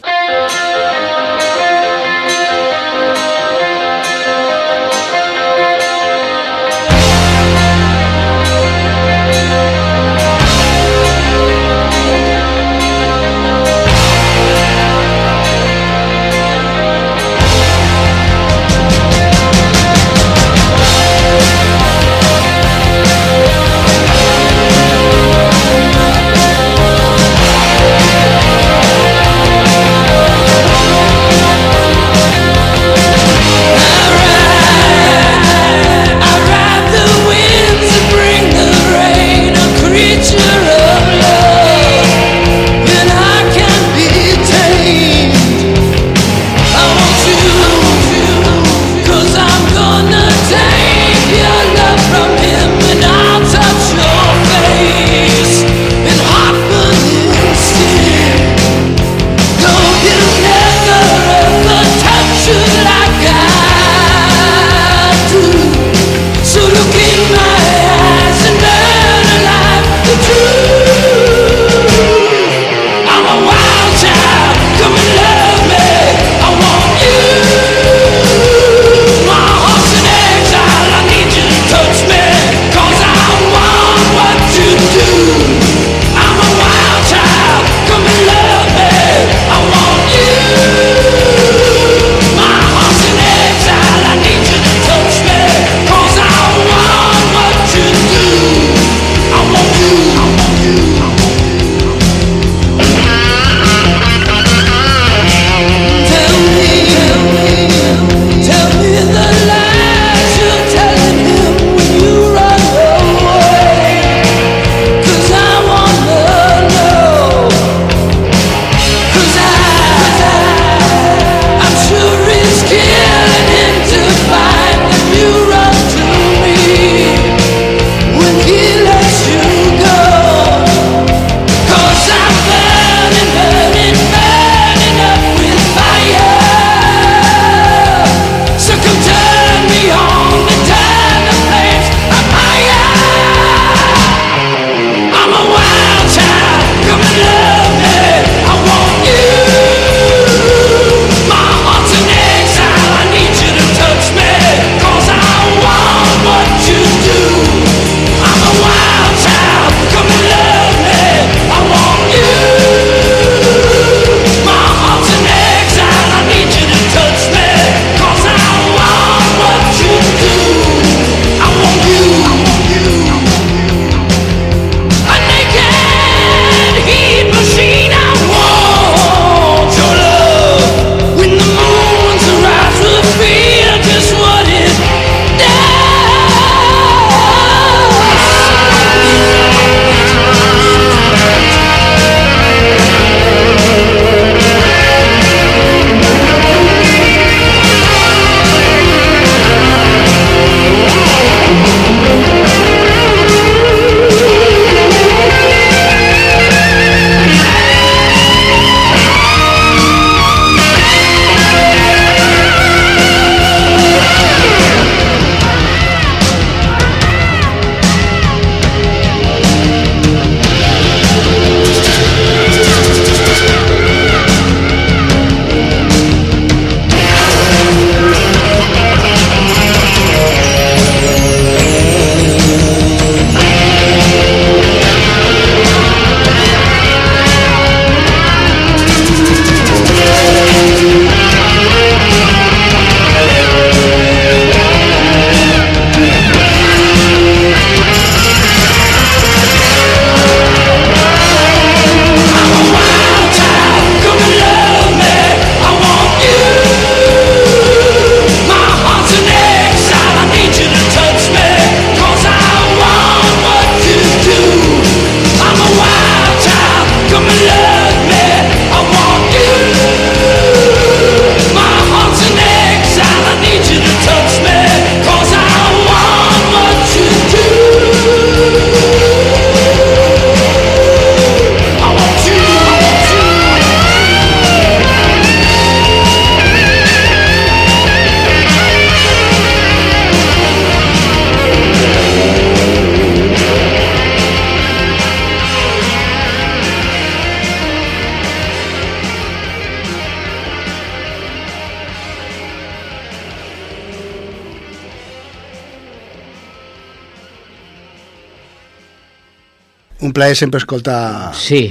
un 310.08 310.14
plaer 310.16 310.34
sempre 310.36 310.58
escoltar... 310.62 311.34
Sí, 311.36 311.68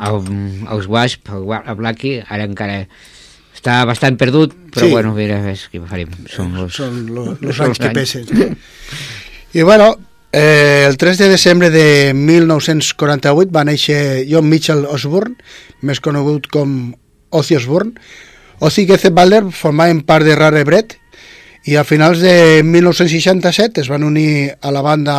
el, 0.00 0.18
els 0.72 0.88
Wasp, 0.90 1.28
el, 1.36 1.44
el 1.62 1.76
Blackie, 1.78 2.18
ara 2.26 2.44
encara 2.48 2.82
està 3.56 3.78
bastant 3.88 4.18
perdut, 4.20 4.52
però 4.74 4.86
Sí. 4.88 4.92
bueno, 4.92 5.14
mira, 5.16 5.38
és 5.50 5.68
què 5.72 5.80
farem. 5.88 6.10
Són 6.32 6.52
los, 6.56 6.74
Són 6.76 7.06
lo- 7.14 7.36
los 7.40 7.60
anys 7.64 7.80
que 7.80 7.90
pesen. 7.96 8.26
I 9.56 9.62
bueno, 9.64 9.94
eh, 10.32 10.84
el 10.86 10.96
3 11.00 11.18
de 11.18 11.28
desembre 11.32 11.70
de 11.72 12.12
1948 12.14 13.50
va 13.54 13.64
néixer 13.64 14.26
John 14.28 14.48
Mitchell 14.50 14.84
Osborne, 14.84 15.36
més 15.80 16.00
conegut 16.04 16.46
com 16.52 16.92
Ozzy 17.30 17.56
Osbourne. 17.56 17.96
Ozzy 18.60 18.84
Geze 18.88 19.10
Balder 19.12 19.42
formaven 19.52 20.02
part 20.08 20.24
de 20.28 20.36
Rare 20.36 20.62
Breed 20.64 20.94
i 21.66 21.74
a 21.76 21.82
finals 21.84 22.20
de 22.22 22.62
1967 22.64 23.80
es 23.82 23.88
van 23.90 24.04
unir 24.06 24.52
a 24.60 24.70
la 24.72 24.84
banda 24.84 25.16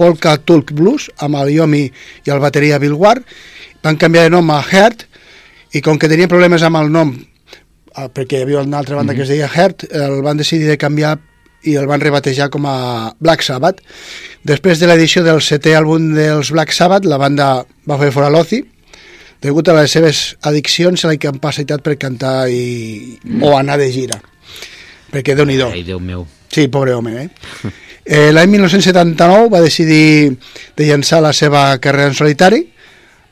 Polka 0.00 0.38
Tulk 0.40 0.72
Blues 0.72 1.10
amb 1.20 1.36
el 1.42 1.52
Yomi 1.58 1.84
i 1.84 2.32
el 2.32 2.40
bateria 2.40 2.80
Bill 2.80 2.96
Ward. 2.96 3.26
Van 3.84 4.00
canviar 4.00 4.26
de 4.28 4.34
nom 4.34 4.48
a 4.52 4.62
Heart 4.64 5.04
i 5.76 5.82
com 5.84 6.00
que 6.00 6.08
tenien 6.08 6.30
problemes 6.30 6.64
amb 6.66 6.80
el 6.80 6.88
nom 6.92 7.12
eh, 7.96 8.08
perquè 8.08 8.40
hi 8.40 8.46
havia 8.46 8.62
una 8.64 8.80
altra 8.80 8.96
banda 8.96 9.14
que 9.14 9.24
es 9.26 9.32
deia 9.32 9.50
Heart, 9.50 9.90
el 9.92 10.22
van 10.26 10.40
decidir 10.40 10.68
de 10.70 10.78
canviar 10.80 11.18
i 11.68 11.76
el 11.76 11.86
van 11.90 12.00
rebatejar 12.00 12.48
com 12.52 12.64
a 12.66 13.12
Black 13.20 13.44
Sabbath. 13.44 13.82
Després 14.48 14.80
de 14.80 14.88
l'edició 14.88 15.22
del 15.26 15.42
setè 15.44 15.74
àlbum 15.76 16.14
dels 16.16 16.52
Black 16.54 16.72
Sabbath, 16.72 17.04
la 17.04 17.20
banda 17.20 17.50
va 17.88 18.00
fer 18.00 18.08
fora 18.14 18.30
l'Ozzy, 18.32 18.62
degut 19.44 19.68
a 19.68 19.76
les 19.76 19.92
seves 19.92 20.22
addiccions 20.48 21.04
a 21.04 21.10
la 21.10 21.18
incapacitat 21.18 21.84
per 21.84 21.98
cantar 22.00 22.48
i... 22.48 23.18
o 23.42 23.52
anar 23.58 23.76
de 23.80 23.90
gira. 23.92 24.20
Perquè 25.10 25.36
déu 25.36 25.44
nhi 25.48 25.60
Ai, 25.66 25.84
Déu 25.84 26.00
meu. 26.00 26.26
Sí, 26.50 26.68
pobre 26.68 26.94
home, 26.96 27.26
eh? 27.26 27.28
eh 28.04 28.30
L'any 28.32 28.50
1979 28.56 29.48
va 29.52 29.60
decidir 29.60 30.36
de 30.76 30.86
llançar 30.86 31.20
la 31.20 31.32
seva 31.32 31.78
carrera 31.78 32.08
en 32.08 32.14
solitari 32.14 32.64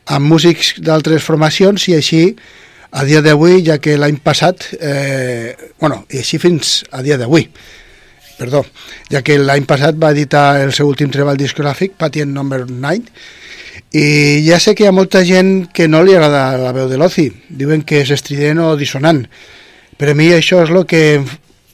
amb 0.06 0.28
músics 0.28 0.76
d'altres 0.80 1.22
formacions 1.22 1.88
i 1.88 1.96
així 1.96 2.22
a 2.90 3.04
dia 3.04 3.20
d'avui, 3.20 3.60
ja 3.64 3.76
que 3.78 3.98
l'any 3.98 4.16
passat, 4.24 4.64
eh, 4.80 5.56
bueno, 5.80 6.06
i 6.10 6.22
així 6.22 6.38
fins 6.40 6.84
a 6.90 7.02
dia 7.04 7.18
d'avui, 7.20 7.48
perdó, 8.38 8.62
ja 9.12 9.20
que 9.22 9.36
l'any 9.38 9.66
passat 9.68 9.98
va 10.00 10.14
editar 10.14 10.62
el 10.62 10.72
seu 10.72 10.88
últim 10.88 11.12
treball 11.12 11.36
discogràfic, 11.36 11.98
Patient 12.00 12.32
Number 12.32 12.64
9, 12.64 13.12
i 13.92 14.06
ja 14.46 14.58
sé 14.60 14.74
que 14.74 14.86
hi 14.86 14.88
ha 14.88 14.94
molta 14.96 15.20
gent 15.24 15.68
que 15.74 15.88
no 15.88 16.00
li 16.02 16.16
agrada 16.16 16.56
la 16.60 16.72
veu 16.72 16.88
de 16.88 16.96
l'Ozzy, 16.96 17.28
diuen 17.48 17.84
que 17.84 18.02
és 18.04 18.12
estrident 18.14 18.64
o 18.64 18.72
dissonant, 18.80 19.26
per 19.98 20.12
a 20.12 20.16
mi 20.16 20.32
això 20.32 20.62
és 20.64 20.72
el 20.72 20.84
que 20.88 21.20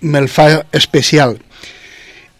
me'l 0.02 0.28
fa 0.28 0.48
especial 0.72 1.38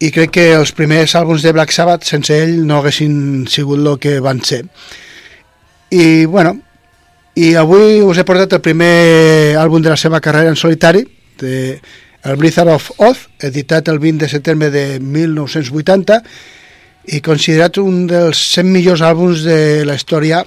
i 0.04 0.10
crec 0.12 0.34
que 0.36 0.44
els 0.52 0.74
primers 0.76 1.14
àlbums 1.16 1.44
de 1.44 1.52
Black 1.54 1.72
Sabbath 1.72 2.04
sense 2.04 2.34
ell 2.34 2.58
no 2.68 2.80
haguessin 2.80 3.46
sigut 3.48 3.80
el 3.80 3.98
que 4.02 4.18
van 4.20 4.42
ser. 4.44 4.64
I 5.94 6.26
bueno 6.26 6.58
i 7.34 7.54
avui 7.58 8.02
us 8.04 8.18
he 8.20 8.24
portat 8.26 8.52
el 8.54 8.62
primer 8.62 9.56
àlbum 9.58 9.82
de 9.82 9.90
la 9.90 9.98
seva 9.98 10.20
carrera 10.20 10.52
en 10.52 10.58
solitari 10.60 11.04
de 11.40 11.80
el 12.24 12.36
Blizzard 12.40 12.70
of 12.72 12.90
Oz 12.98 13.24
editat 13.48 13.88
el 13.88 13.98
20 14.02 14.24
de 14.24 14.28
setembre 14.30 14.70
de 14.70 15.00
1980 15.00 16.20
i 17.16 17.20
considerat 17.24 17.78
un 17.82 18.04
dels 18.08 18.40
100 18.54 18.70
millors 18.76 19.04
àlbums 19.04 19.44
de 19.46 19.84
la 19.88 19.96
història 19.98 20.42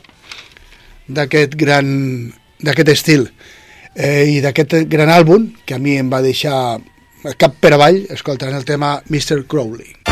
d'aquest 1.08 1.58
gran 1.58 1.90
d'aquest 2.62 2.94
estil 2.94 3.28
eh, 3.96 4.38
i 4.38 4.40
d'aquest 4.42 4.80
gran 4.90 5.10
àlbum 5.14 5.50
que 5.66 5.78
a 5.78 5.82
mi 5.82 5.98
em 5.98 6.14
va 6.14 6.24
deixar 6.26 6.78
cap 7.38 7.56
per 7.60 7.74
avall 7.76 8.04
escoltant 8.14 8.54
el 8.56 8.66
tema 8.66 8.98
Mr. 9.10 9.46
Crowley 9.50 10.07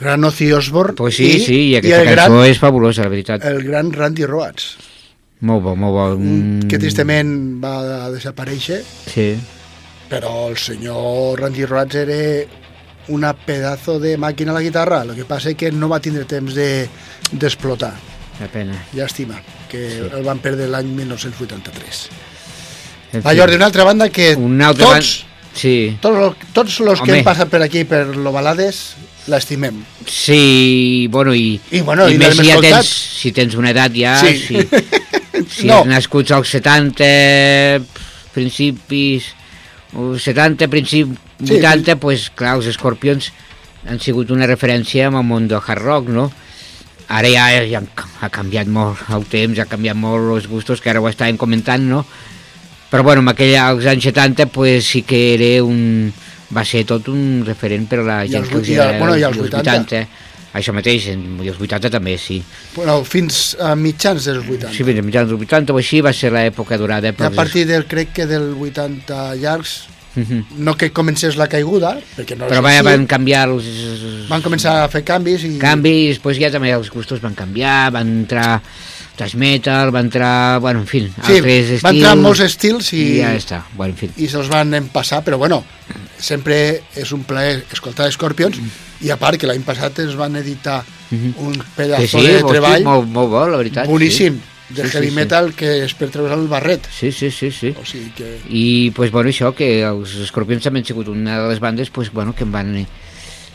gran 0.00 0.24
Ozzy 0.24 0.52
Osbourne 0.52 0.94
Pues 0.96 1.16
sí, 1.16 1.26
i, 1.36 1.40
sí, 1.44 1.54
i 1.54 1.68
i 1.72 1.76
aquesta 1.76 2.00
el 2.02 2.08
cançó 2.16 2.38
gran, 2.40 2.50
és 2.50 2.58
fabulosa, 2.58 3.02
la 3.02 3.08
veritat. 3.12 3.44
el 3.44 3.62
gran 3.64 3.92
Randy 3.92 4.24
Rhoads, 4.26 4.76
Molt 5.40 5.62
bo, 5.64 5.74
molt 5.76 5.92
bo. 5.94 6.02
Mm, 6.18 6.66
que 6.68 6.78
tristament 6.78 7.62
va 7.62 8.10
desaparèixer, 8.12 8.82
Sí, 9.08 9.34
però 10.10 10.48
el 10.50 10.56
senyor 10.58 11.38
Randy 11.40 11.64
Rhoads 11.64 11.94
era 11.94 12.18
una 13.08 13.32
pedazo 13.32 13.98
de 13.98 14.18
màquina 14.18 14.52
a 14.52 14.54
la 14.54 14.60
guitarra, 14.62 15.02
el 15.02 15.14
que 15.16 15.24
passa 15.24 15.54
que 15.54 15.72
no 15.72 15.88
va 15.88 15.98
tindre 16.00 16.24
temps 16.28 16.54
de 16.54 16.88
d'explotar. 17.32 17.94
la 18.40 18.48
pena. 18.48 18.72
Llàstima, 18.94 19.40
que 19.68 19.80
sí. 19.90 19.98
el 20.16 20.22
van 20.24 20.38
perdre 20.40 20.66
l'any 20.68 20.86
1983. 20.96 22.08
En 23.12 23.22
Va, 23.24 23.30
fi. 23.32 23.36
Jordi, 23.38 23.56
una 23.56 23.66
altra 23.66 23.84
banda 23.84 24.08
que 24.08 24.34
Una 24.36 24.68
altra 24.68 24.84
tots, 24.86 25.24
ban- 25.24 25.26
Sí, 25.52 25.98
tots, 26.00 26.36
tots 26.52 26.80
els 26.80 27.00
que 27.00 27.10
Home. 27.10 27.18
hem 27.18 27.24
passat 27.24 27.48
per 27.50 27.60
aquí, 27.62 27.82
per 27.84 28.06
l'Ovalades, 28.14 28.94
l'estimem. 29.30 29.78
sí, 30.06 31.06
bueno, 31.10 31.34
i, 31.34 31.60
I, 31.70 31.80
bueno, 31.86 32.08
i 32.10 32.18
més 32.18 32.34
l'hem 32.36 32.44
si 32.44 32.50
ja 32.50 32.60
tens, 32.64 32.90
si 33.20 33.32
tens 33.32 33.54
una 33.58 33.70
edat 33.72 33.94
ja, 33.96 34.16
Sí. 34.20 34.36
si, 34.38 34.56
si 35.60 35.66
No. 35.70 35.80
has 35.80 35.86
nascut 35.88 36.30
als 36.36 36.48
70, 36.52 37.82
principis, 38.34 39.30
o 39.94 40.16
70, 40.18 40.68
principis, 40.68 41.18
Sí, 41.40 41.54
80, 41.56 41.96
pues, 41.96 42.28
clar, 42.36 42.58
els 42.58 42.66
Scorpions 42.74 43.30
han 43.88 43.98
sigut 43.98 44.28
una 44.30 44.44
referència 44.46 45.06
en 45.08 45.14
el 45.16 45.24
món 45.24 45.46
del 45.48 45.62
hard 45.66 45.80
rock, 45.80 46.08
no? 46.12 46.26
Ara 47.08 47.30
ja, 47.32 47.46
ja 47.66 47.80
ha 48.20 48.28
canviat 48.28 48.68
molt 48.68 49.00
el 49.10 49.24
temps, 49.26 49.58
ha 49.58 49.64
canviat 49.66 49.96
molt 49.96 50.34
els 50.36 50.46
gustos, 50.50 50.82
que 50.84 50.90
ara 50.92 51.00
ho 51.00 51.08
estàvem 51.08 51.38
comentant, 51.40 51.82
no? 51.88 52.04
Però 52.90 53.02
bueno, 53.06 53.22
en 53.24 53.32
aquell, 53.32 53.54
als 53.56 53.86
anys 53.88 54.04
70 54.10 54.46
pues, 54.52 54.84
sí 54.84 55.00
que 55.02 55.22
era 55.34 55.64
un... 55.64 56.12
va 56.54 56.64
ser 56.64 56.84
tot 56.84 57.08
un 57.08 57.44
referent 57.46 57.86
per 57.88 58.00
a 58.00 58.02
la 58.02 58.18
I 58.24 58.30
gent 58.32 58.48
que 58.48 58.60
i 58.72 58.76
al- 58.78 58.98
bueno, 58.98 59.16
i 59.16 59.22
als 59.22 59.38
80. 59.38 60.06
Això 60.52 60.72
mateix, 60.74 61.04
en- 61.12 61.38
i 61.44 61.48
els 61.48 61.60
80 61.62 61.88
també, 61.90 62.16
sí. 62.18 62.42
Bueno, 62.74 63.04
fins 63.04 63.56
a 63.60 63.76
mitjans 63.76 64.24
dels 64.24 64.42
80. 64.48 64.72
Sí, 64.74 64.82
fins 64.82 64.98
a 64.98 65.02
mitjans 65.06 65.28
dels 65.30 65.40
80 65.46 65.72
o 65.72 65.78
així 65.78 66.00
va 66.02 66.12
ser 66.12 66.32
l'època 66.34 66.76
durada. 66.76 67.12
I 67.14 67.22
a 67.22 67.30
partir 67.30 67.66
del, 67.68 67.86
crec 67.86 68.12
que 68.12 68.26
del 68.26 68.54
80 68.58 69.36
llargs, 69.36 69.84
Mhm. 70.16 70.44
no 70.58 70.76
que 70.76 70.90
comencés 70.90 71.36
la 71.36 71.46
caiguda, 71.46 72.00
perquè 72.16 72.36
no 72.36 72.48
Però 72.48 72.60
va, 72.60 72.82
van 72.82 73.06
canviar 73.06 73.44
els 73.48 73.64
van 74.28 74.42
començar 74.42 74.82
a 74.82 74.88
fer 74.88 75.04
canvis 75.04 75.44
i... 75.44 75.52
canvis, 75.56 76.16
després 76.18 76.36
ja 76.36 76.50
també 76.50 76.72
els 76.74 76.90
gustos 76.90 77.20
van 77.22 77.32
canviar, 77.38 77.92
van 77.94 78.08
entrar 78.24 78.60
thrash 79.20 79.36
metal, 79.38 79.92
va 79.94 80.00
entrar, 80.02 80.58
bueno, 80.64 80.80
en 80.82 80.88
fi, 80.90 81.04
Sí, 81.06 81.36
altres 81.36 81.46
estils. 81.76 81.82
van 81.86 81.96
entrar 82.00 82.16
molts 82.18 82.40
estils 82.48 82.92
i, 82.96 83.02
I 83.02 83.16
ja 83.20 83.34
està, 83.36 83.62
bueno, 83.76 83.92
en 83.94 83.98
fi. 84.00 84.10
i 84.24 84.28
se'ls 84.32 84.48
van 84.50 84.72
empassar, 84.80 85.22
però 85.26 85.36
bueno, 85.38 85.62
sempre 86.18 86.80
és 86.96 87.12
un 87.12 87.22
plaer 87.28 87.60
escoltar 87.72 88.10
Scorpions 88.12 88.58
i 89.00 89.10
a 89.12 89.16
part 89.20 89.38
que 89.40 89.48
l'any 89.48 89.62
passat 89.64 89.98
es 90.02 90.16
van 90.18 90.36
editar 90.40 90.82
un 91.10 91.54
Sí, 91.54 91.66
pedazo 91.76 92.20
sí, 92.20 92.26
de 92.26 92.42
treball 92.46 92.84
molt, 92.86 93.08
molt 93.10 93.30
bo, 93.32 93.44
la 93.48 93.56
veritat. 93.60 93.86
boníssim 93.88 94.36
de 94.70 94.84
Sí, 94.84 94.88
sí, 94.88 94.92
heavy 94.94 95.08
sí. 95.08 95.14
metal 95.16 95.48
que 95.58 95.70
és 95.84 95.94
per 95.98 96.06
treure 96.14 96.36
el 96.36 96.44
barret. 96.46 96.84
Sí, 96.94 97.10
sí, 97.10 97.32
sí, 97.34 97.48
sí. 97.50 97.72
O 97.74 97.82
sigui 97.84 98.12
que... 98.14 98.28
I, 98.48 98.92
pues, 98.94 99.10
bueno, 99.10 99.28
això, 99.32 99.50
que 99.52 99.82
els 99.82 100.12
Scorpions 100.28 100.62
també 100.62 100.78
han 100.78 100.86
sigut 100.86 101.08
una 101.10 101.40
de 101.42 101.48
les 101.50 101.58
bandes 101.58 101.90
pues, 101.90 102.12
bueno, 102.14 102.36
que 102.38 102.44
em 102.46 102.52
van, 102.54 102.70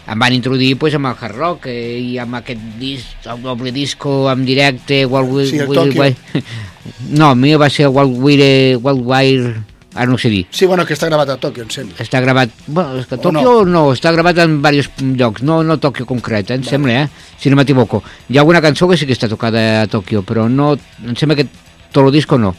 em 0.05 0.19
van 0.21 0.33
introduir 0.35 0.75
pues, 0.77 0.93
amb 0.95 1.09
el 1.09 1.17
hard 1.19 1.35
rock 1.35 1.67
eh, 1.71 1.97
i 1.99 2.17
amb 2.21 2.37
aquest 2.37 2.61
disc, 2.79 3.25
el 3.31 3.41
doble 3.41 3.71
disco 3.73 4.25
en 4.31 4.45
directe, 4.45 5.05
Wild 5.05 5.31
Wire... 5.33 5.49
Sí, 5.49 5.59
el 5.59 5.73
Tokyo. 5.73 6.09
No, 7.09 7.31
el 7.31 7.39
meu 7.41 7.57
va 7.57 7.65
ser 7.73 7.87
Wild 7.89 8.19
Wire, 8.21 8.75
Wild 8.77 9.01
Wire, 9.09 9.53
ara 9.95 10.05
no 10.05 10.19
sé 10.21 10.29
dir. 10.29 10.43
Sí, 10.53 10.67
bueno, 10.69 10.85
que 10.85 10.93
està 10.93 11.07
gravat 11.09 11.31
a 11.33 11.37
Tòquio, 11.41 11.63
em 11.65 11.71
sembla. 11.73 11.97
Està 12.03 12.19
gravat... 12.21 12.51
Bueno, 12.67 12.99
és 13.01 13.07
que 13.09 13.17
O 13.17 13.23
Tòquio 13.23 13.53
no? 13.65 13.65
no, 13.65 13.81
està 13.95 14.11
gravat 14.13 14.43
en 14.43 14.59
diversos 14.59 15.01
llocs, 15.17 15.41
no, 15.41 15.63
no 15.65 15.79
Tòquio 15.81 16.05
concret, 16.05 16.51
eh, 16.53 16.59
em 16.59 16.67
sembla, 16.67 16.99
eh? 17.01 17.31
Si 17.41 17.49
no 17.49 17.57
m'equivoco. 17.57 18.03
Hi 18.29 18.37
ha 18.37 18.43
alguna 18.43 18.61
cançó 18.61 18.85
que 18.91 18.99
sí 19.01 19.09
que 19.09 19.17
està 19.17 19.29
tocada 19.31 19.63
a 19.81 19.87
Tòquio, 19.89 20.21
però 20.27 20.45
no, 20.45 20.75
em 21.01 21.17
sembla 21.17 21.39
que 21.39 21.47
tot 21.89 22.03
el 22.03 22.13
disco 22.13 22.37
no. 22.37 22.53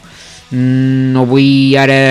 Mm, 0.51 1.13
no 1.15 1.23
vull 1.29 1.77
ara... 1.79 2.01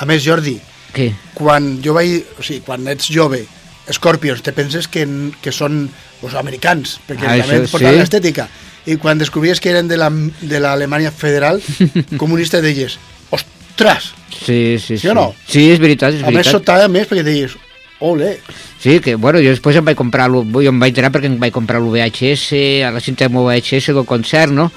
A 0.00 0.08
més, 0.08 0.20
Jordi, 0.24 0.58
Què? 0.92 1.14
quan 1.36 1.78
jo 1.80 1.96
vaig... 1.96 2.34
O 2.36 2.44
sigui, 2.44 2.60
quan 2.66 2.84
ets 2.92 3.08
jove, 3.08 3.46
Scorpions, 3.92 4.42
te 4.42 4.52
penses 4.52 4.86
que, 4.88 5.06
que 5.42 5.52
són 5.52 5.88
pues, 6.20 6.34
americans, 6.34 6.98
perquè 7.08 7.26
Ah, 7.26 7.36
també 7.40 7.66
porten 7.70 7.92
sí. 7.94 7.98
l'estètica. 7.98 8.48
I 8.86 8.96
quan 8.96 9.18
descobries 9.18 9.60
que 9.60 9.70
eren 9.70 9.88
de 9.88 9.96
la- 10.00 10.10
de 10.40 10.60
l'Alemanya 10.60 11.10
federal 11.12 11.60
comunista, 12.16 12.60
deies, 12.60 12.98
ostres! 13.30 14.12
Sí, 14.44 14.78
sí, 14.78 14.96
Sí 14.98 15.08
o 15.08 15.14
no? 15.14 15.34
Sí, 15.46 15.70
és 15.72 15.78
veritat, 15.82 16.14
és 16.14 16.22
A 16.22 16.26
més, 16.30 16.34
veritat. 16.40 16.52
sobtava 16.52 16.88
més 16.88 17.08
perquè 17.08 17.22
deies, 17.26 17.56
ole, 18.00 18.38
Sí, 18.80 18.98
que, 19.04 19.14
bueno, 19.14 19.42
jo 19.44 19.50
després 19.52 19.76
em 19.76 19.84
vaig 19.84 19.96
comprar, 19.98 20.30
jo 20.32 20.70
em 20.70 20.78
vaig 20.80 20.94
entrar 20.94 21.10
perquè 21.12 21.28
em 21.28 21.34
vaig 21.36 21.52
comprar 21.52 21.82
el 21.82 21.90
VHS, 21.92 22.56
a 22.88 22.92
la 22.94 23.02
cinta 23.04 23.28
meu 23.28 23.44
VHS 23.44 23.92
del 23.92 24.06
concert, 24.08 24.54
no? 24.56 24.70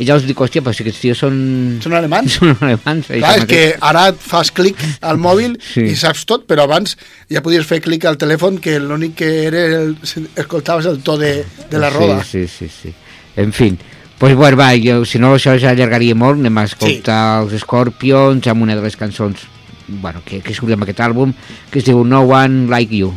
I 0.00 0.06
ja 0.08 0.16
us 0.16 0.24
dic, 0.24 0.38
hòstia, 0.40 0.62
però 0.64 0.72
si 0.72 0.80
aquests 0.80 1.02
tios 1.02 1.20
són... 1.20 1.36
són 1.84 1.92
alemans. 1.98 2.32
Són 2.38 2.54
alemans. 2.56 3.10
Clar, 3.12 3.34
és 3.36 3.44
que 3.50 3.60
ara 3.84 4.06
fas 4.16 4.48
clic 4.56 4.80
al 5.04 5.20
mòbil 5.20 5.58
Sí. 5.60 5.90
i 5.92 5.98
saps 6.00 6.24
tot, 6.24 6.48
però 6.48 6.64
abans 6.64 6.96
ja 7.28 7.44
podies 7.44 7.68
fer 7.68 7.82
clic 7.84 8.08
al 8.08 8.16
telèfon 8.16 8.56
que 8.64 8.78
l'únic 8.80 9.18
que 9.20 9.30
era 9.50 9.66
el, 9.82 9.92
escoltaves 10.40 10.88
el 10.88 11.02
to 11.04 11.18
de, 11.20 11.44
de 11.68 11.84
la 11.84 11.92
roda. 11.92 12.22
Sí, 12.24 12.46
sí, 12.48 12.64
sí, 12.64 12.88
sí. 12.88 12.94
En 13.36 13.52
fi, 13.52 13.74
pues 14.16 14.34
bueno, 14.40 14.56
va, 14.56 14.72
jo, 14.80 15.02
si 15.04 15.20
no 15.20 15.34
això 15.36 15.52
ja 15.60 15.76
allargaria 15.76 16.16
molt, 16.16 16.40
anem 16.40 16.64
a 16.64 16.68
escoltar 16.72 17.22
sí. 17.28 17.44
els 17.44 17.60
Scorpions 17.68 18.48
amb 18.48 18.64
una 18.64 18.80
de 18.80 18.88
les 18.88 18.96
cançons 18.96 19.44
bueno, 20.00 20.22
que, 20.24 20.40
que 20.40 20.52
en 20.54 20.82
aquest 20.82 21.00
àlbum, 21.00 21.34
que 21.70 21.80
es 21.80 21.88
diu 21.88 22.04
No 22.04 22.22
One 22.22 22.68
Like 22.70 22.96
You. 22.96 23.14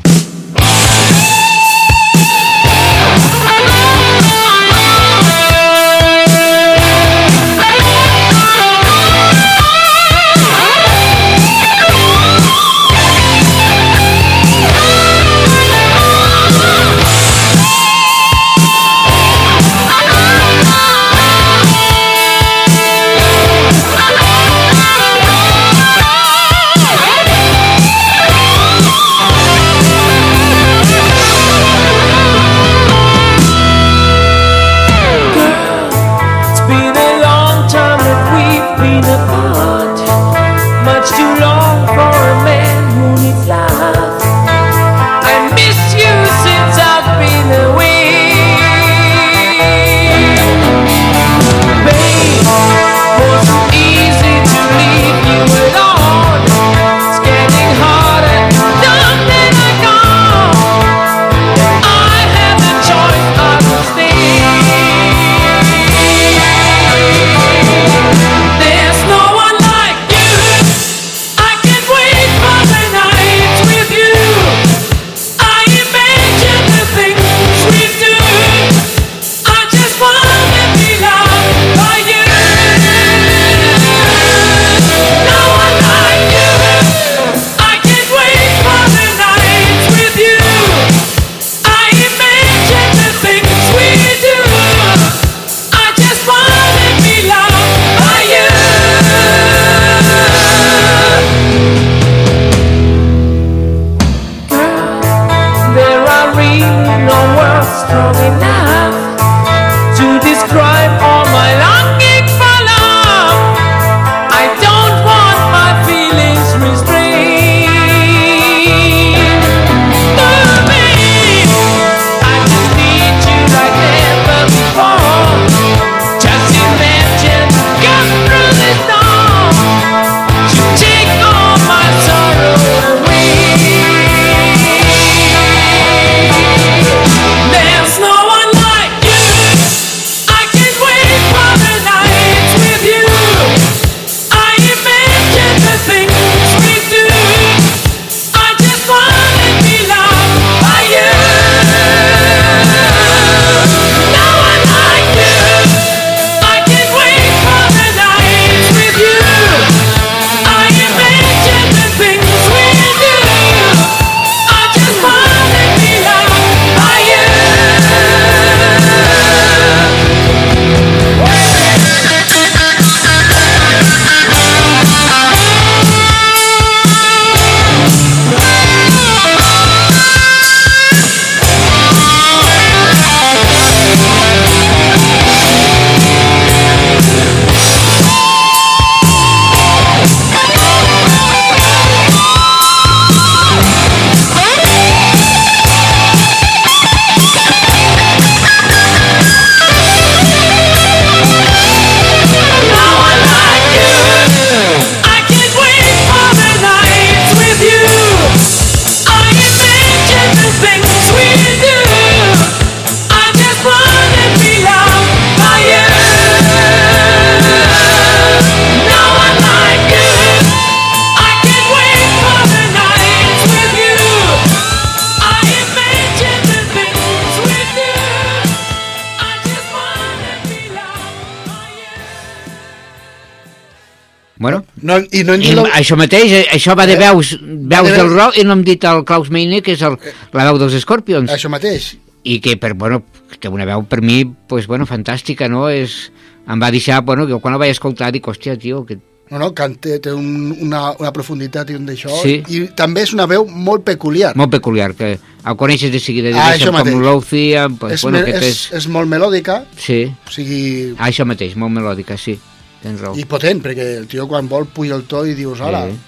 No, 235.00 235.08
I 235.12 235.24
no 235.24 235.36
I 235.36 235.52
lo- 235.58 235.66
això 235.68 235.98
mateix, 235.98 236.32
eh, 236.32 236.46
això 236.54 236.76
va 236.78 236.86
de 236.86 236.94
Eh? 236.94 237.00
veus, 237.02 237.38
veus 237.42 237.90
de 237.90 237.96
del 237.98 238.10
rock 238.14 238.38
i 238.38 238.44
no 238.44 238.54
hem 238.54 238.64
dit 238.64 238.84
el 238.84 239.04
Klaus 239.06 239.30
Meine, 239.30 239.62
que 239.62 239.74
és 239.74 239.82
el, 239.82 239.98
la 240.34 240.46
veu 240.52 240.58
dels 240.62 240.80
Scorpions. 240.82 241.32
Això 241.32 241.50
mateix. 241.50 241.96
I 242.24 242.40
que, 242.40 242.56
per, 242.58 242.74
bueno, 242.74 243.02
té 243.40 243.50
una 243.50 243.66
veu 243.66 243.84
per 243.86 244.02
mi, 244.02 244.24
pues, 244.26 244.68
bueno, 244.68 244.86
fantàstica, 244.86 245.50
no? 245.50 245.68
És, 245.70 246.12
em 246.48 246.62
va 246.62 246.70
deixar, 246.72 247.02
bueno, 247.04 247.26
que 247.28 247.36
quan 247.42 247.56
ho 247.56 247.60
vaig 247.60 247.72
escoltar 247.72 248.12
dic, 248.12 248.28
hòstia, 248.28 248.58
tio, 248.58 248.86
que 248.86 249.00
No, 249.32 249.40
no, 249.40 249.54
canta, 249.56 249.96
té 250.04 250.12
un, 250.14 250.52
una, 250.62 250.92
una 251.00 251.12
profunditat 251.12 251.70
i 251.72 251.76
un 251.76 251.86
d'això. 251.88 252.12
Sí. 252.22 252.44
I 252.54 252.68
també 252.78 253.02
és 253.02 253.14
una 253.16 253.26
veu 253.26 253.48
molt 253.48 253.82
peculiar. 253.84 254.36
molt 254.36 254.52
peculiar, 254.52 254.94
que 254.94 255.18
el 255.18 255.56
coneixes 255.58 255.92
de 255.92 256.00
seguida, 256.00 256.30
Ah, 256.36 256.52
diguéssim, 256.54 256.76
això 256.76 256.84
com 256.92 257.02
Lothia, 257.02 257.68
pues, 257.70 257.94
és, 257.94 258.02
bueno, 258.04 258.20
és, 258.20 258.44
és... 258.44 258.60
és 258.74 258.88
molt 258.88 259.08
melòdica, 259.10 259.64
Sí, 259.76 260.04
o 260.28 260.30
sigui, 260.30 260.94
ah, 261.00 261.08
això 261.10 261.26
mateix, 261.26 261.56
molt 261.56 261.72
melòdica, 261.74 262.18
sí, 262.18 262.38
tens 262.84 263.02
raó. 263.02 263.16
i 263.18 263.26
potent, 263.26 263.64
perquè 263.64 263.88
el 263.98 264.08
tio 264.12 264.28
quan 264.30 264.50
vol 264.52 264.68
puja 264.68 264.98
el 265.00 265.08
to 265.10 265.26
i 265.26 265.38
dius, 265.38 265.62
ara... 265.64 265.88
Sí. 265.90 266.02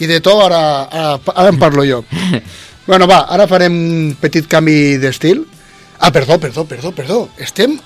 I 0.00 0.06
de 0.08 0.16
to 0.24 0.32
ara, 0.40 0.88
ara, 0.88 1.18
ara 1.34 1.50
en 1.52 1.58
parlo 1.60 1.84
jo. 1.84 1.98
bueno, 2.88 3.04
va, 3.04 3.26
ara 3.28 3.44
farem 3.50 3.74
un 3.76 4.14
petit 4.16 4.46
canvi 4.48 4.96
d'estil. 4.96 5.42
Ah, 6.00 6.08
perdó, 6.10 6.38
perdó, 6.40 6.64
perdó, 6.64 6.92
perdó. 6.96 7.18
Estem 7.36 7.76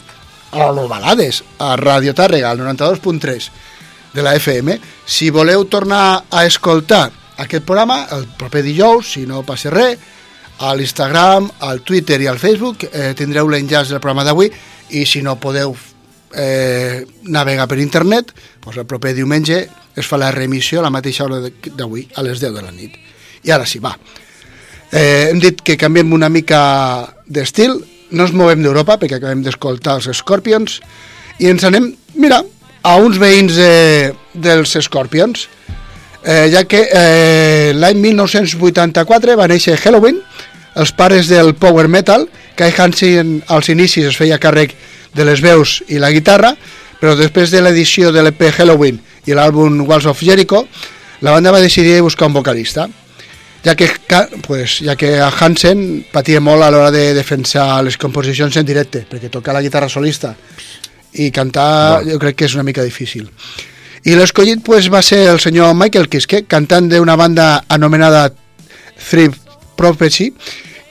a 0.52 0.70
los 0.70 0.88
balades, 0.88 1.42
a 1.58 1.74
Radio 1.74 2.14
Tàrrega, 2.14 2.52
al 2.52 2.60
92.3 2.60 3.50
de 4.14 4.22
la 4.22 4.36
FM. 4.36 4.78
Si 5.04 5.30
voleu 5.30 5.64
tornar 5.66 6.22
a 6.30 6.44
escoltar 6.46 7.10
aquest 7.36 7.64
programa, 7.66 8.04
el 8.14 8.28
proper 8.38 8.62
dijous, 8.62 9.10
si 9.16 9.26
no 9.26 9.42
passa 9.42 9.74
res, 9.74 9.98
a 10.62 10.70
l'Instagram, 10.78 11.50
al 11.66 11.82
Twitter 11.82 12.20
i 12.22 12.28
al 12.30 12.38
Facebook 12.38 12.86
eh, 12.92 13.10
tindreu 13.18 13.50
l'enllaç 13.50 13.90
del 13.90 13.98
programa 13.98 14.22
d'avui 14.22 14.52
i 14.94 15.02
si 15.06 15.22
no 15.26 15.34
podeu 15.42 15.74
eh, 16.36 17.04
navegar 17.30 17.66
per 17.70 17.78
internet, 17.82 18.32
doncs 18.64 18.80
el 18.82 18.88
proper 18.90 19.14
diumenge 19.14 19.64
es 19.94 20.06
fa 20.10 20.18
la 20.18 20.32
remissió 20.34 20.80
a 20.80 20.86
la 20.86 20.92
mateixa 20.92 21.24
hora 21.24 21.40
d'avui, 21.76 22.08
a 22.14 22.22
les 22.26 22.40
10 22.42 22.54
de 22.54 22.62
la 22.62 22.72
nit. 22.74 22.96
I 23.44 23.54
ara 23.54 23.66
sí, 23.66 23.78
va. 23.78 23.94
Eh, 24.90 25.30
hem 25.30 25.40
dit 25.42 25.60
que 25.62 25.78
canviem 25.78 26.12
una 26.14 26.30
mica 26.30 26.60
d'estil, 27.26 27.80
no 28.14 28.26
ens 28.26 28.34
movem 28.36 28.62
d'Europa 28.62 28.98
perquè 29.00 29.18
acabem 29.18 29.42
d'escoltar 29.42 29.98
els 29.98 30.10
Scorpions 30.18 30.78
i 31.42 31.48
ens 31.50 31.64
anem, 31.66 31.88
mira, 32.20 32.42
a 32.84 32.96
uns 33.00 33.18
veïns 33.18 33.58
eh, 33.58 34.12
dels 34.34 34.76
Scorpions, 34.86 35.48
eh, 36.22 36.48
ja 36.52 36.64
que 36.68 36.84
eh, 36.86 37.72
l'any 37.74 38.00
1984 38.02 39.38
va 39.40 39.48
néixer 39.50 39.78
Halloween, 39.80 40.20
els 40.74 40.92
pares 40.94 41.30
del 41.30 41.54
power 41.54 41.86
metal, 41.88 42.28
Kai 42.54 42.74
Hansen 42.78 43.40
als 43.50 43.70
inicis 43.72 44.06
es 44.12 44.18
feia 44.18 44.38
càrrec 44.38 44.76
de 45.14 45.24
les 45.24 45.40
veus 45.42 45.80
i 45.88 46.00
la 46.02 46.12
guitarra, 46.12 46.54
però 47.00 47.14
després 47.18 47.52
de 47.52 47.62
l'edició 47.62 48.12
de 48.12 48.22
l'EP 48.22 48.48
Halloween 48.50 49.00
i 49.26 49.34
l'àlbum 49.36 49.82
Walls 49.88 50.06
of 50.10 50.22
Jericho, 50.22 50.66
la 51.20 51.32
banda 51.32 51.52
va 51.54 51.62
decidir 51.62 52.00
buscar 52.02 52.28
un 52.28 52.36
vocalista, 52.36 52.88
ja 53.64 53.74
que, 53.74 53.88
pues, 54.46 54.78
ja 54.84 54.94
que 54.96 55.18
a 55.18 55.30
Hansen 55.32 56.04
patia 56.12 56.40
molt 56.40 56.62
a 56.62 56.70
l'hora 56.70 56.90
de 56.92 57.14
defensar 57.16 57.82
les 57.84 57.96
composicions 57.96 58.56
en 58.60 58.66
directe, 58.66 59.06
perquè 59.08 59.30
tocar 59.32 59.54
la 59.56 59.62
guitarra 59.64 59.88
solista 59.88 60.34
i 61.14 61.30
cantar 61.32 62.02
jo 62.04 62.18
crec 62.20 62.36
que 62.36 62.48
és 62.48 62.56
una 62.58 62.66
mica 62.66 62.84
difícil. 62.84 63.30
I 64.04 64.18
l'escollit 64.18 64.60
pues, 64.60 64.90
va 64.92 65.00
ser 65.00 65.22
el 65.30 65.40
senyor 65.40 65.72
Michael 65.72 66.10
Kiske, 66.12 66.42
cantant 66.44 66.90
d'una 66.92 67.16
banda 67.16 67.64
anomenada 67.72 68.26
Three 69.00 69.30
Prophecy, 69.78 70.34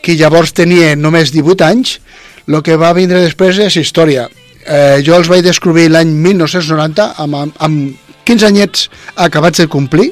que 0.01 0.17
llavors 0.17 0.55
tenia 0.57 0.95
només 0.97 1.31
18 1.31 1.67
anys, 1.67 1.99
el 2.47 2.61
que 2.63 2.77
va 2.79 2.93
vindre 2.95 3.21
després 3.23 3.59
és 3.61 3.77
història. 3.79 4.27
Eh, 4.63 5.01
jo 5.03 5.15
els 5.17 5.29
vaig 5.31 5.43
descobrir 5.43 5.89
l'any 5.91 6.11
1990, 6.23 7.13
amb, 7.19 7.35
amb, 7.35 7.61
amb 7.63 8.11
15 8.27 8.47
anyets 8.47 8.89
acabats 9.15 9.59
de 9.59 9.67
complir, 9.67 10.11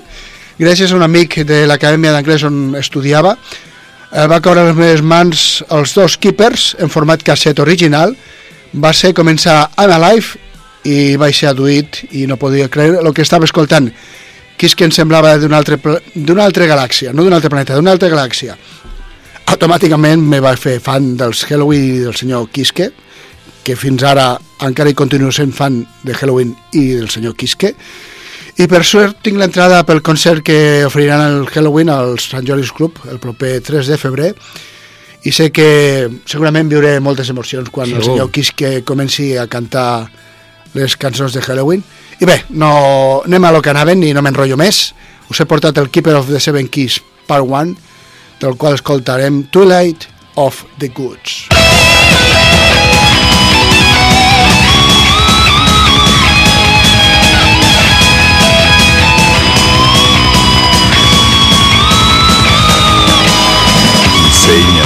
gràcies 0.60 0.92
a 0.92 0.98
un 0.98 1.06
amic 1.08 1.42
de 1.48 1.64
l'Acadèmia 1.68 2.14
d'Anglès 2.16 2.46
on 2.48 2.76
estudiava. 2.80 3.36
Eh, 4.12 4.28
va 4.28 4.42
caure 4.44 4.62
a 4.64 4.70
les 4.70 4.78
meves 4.78 5.02
mans 5.02 5.64
els 5.72 5.96
dos 5.96 6.18
keepers 6.20 6.76
en 6.80 6.92
format 6.92 7.24
casset 7.24 7.60
original, 7.64 8.16
va 8.74 8.94
ser 8.94 9.16
començar 9.16 9.70
Alive 9.80 10.40
i 10.88 11.16
vaig 11.20 11.36
ser 11.36 11.52
aduït 11.52 12.02
i 12.12 12.26
no 12.28 12.40
podia 12.40 12.70
creure 12.72 13.02
el 13.04 13.14
que 13.14 13.24
estava 13.24 13.46
escoltant 13.46 13.92
que 14.62 14.68
és 14.70 14.76
que 14.78 14.86
em 14.86 14.92
semblava 14.94 15.34
d'una 15.42 15.58
altra, 15.58 15.80
altra 16.44 16.68
galàxia, 16.70 17.16
no 17.18 17.24
d'un 17.26 17.34
altre 17.34 17.50
planeta, 17.50 17.74
d'una 17.74 17.96
altra 17.96 18.12
galàxia. 18.12 18.54
Automàticament 19.52 20.22
me 20.24 20.40
va 20.40 20.54
fer 20.56 20.78
fan 20.80 21.18
dels 21.20 21.42
Halloween 21.50 21.84
i 21.84 22.04
del 22.06 22.16
senyor 22.16 22.46
Kiske, 22.56 22.86
que 23.68 23.76
fins 23.76 24.06
ara 24.08 24.30
encara 24.64 24.94
hi 24.94 24.96
continuo 24.96 25.32
sent 25.36 25.52
fan 25.52 25.82
de 26.08 26.16
Halloween 26.16 26.54
i 26.72 26.86
del 26.94 27.10
senyor 27.12 27.36
Kiske. 27.36 27.74
I 28.64 28.68
per 28.72 28.82
sort 28.88 29.20
tinc 29.26 29.42
l'entrada 29.42 29.82
pel 29.84 30.00
concert 30.08 30.46
que 30.48 30.86
oferiran 30.88 31.26
el 31.26 31.52
Halloween 31.52 31.92
al 31.92 32.16
Sant 32.24 32.48
Jordi's 32.48 32.72
Club 32.72 33.04
el 33.12 33.20
proper 33.20 33.58
3 33.68 33.92
de 33.92 34.00
febrer 34.00 34.32
i 35.28 35.36
sé 35.36 35.50
que 35.52 35.68
segurament 36.24 36.72
viuré 36.72 36.96
moltes 37.04 37.30
emocions 37.36 37.68
quan 37.76 37.92
el 37.92 38.00
Segur. 38.00 38.08
senyor 38.08 38.32
Kiske 38.32 38.74
comenci 38.88 39.34
a 39.36 39.50
cantar 39.52 40.08
les 40.80 40.96
cançons 40.96 41.36
de 41.36 41.44
Halloween. 41.44 41.84
I 42.24 42.26
bé, 42.26 42.40
no, 42.56 43.22
anem 43.28 43.44
a 43.44 43.52
lo 43.52 43.60
que 43.62 43.76
anaven 43.76 44.08
i 44.08 44.16
no 44.16 44.24
m'enrotllo 44.24 44.56
més. 44.56 44.94
Us 45.28 45.44
he 45.44 45.46
portat 45.46 45.78
el 45.78 45.92
Keeper 45.92 46.16
of 46.16 46.32
the 46.32 46.40
Seven 46.40 46.72
Keys 46.72 47.02
Part 47.28 47.44
1, 47.44 47.91
del 48.42 48.58
qual 48.58 48.74
escoltarem 48.74 49.44
Twilight 49.52 50.08
of 50.34 50.66
the 50.80 50.90
Goods. 50.90 51.48
Insegna 64.26 64.81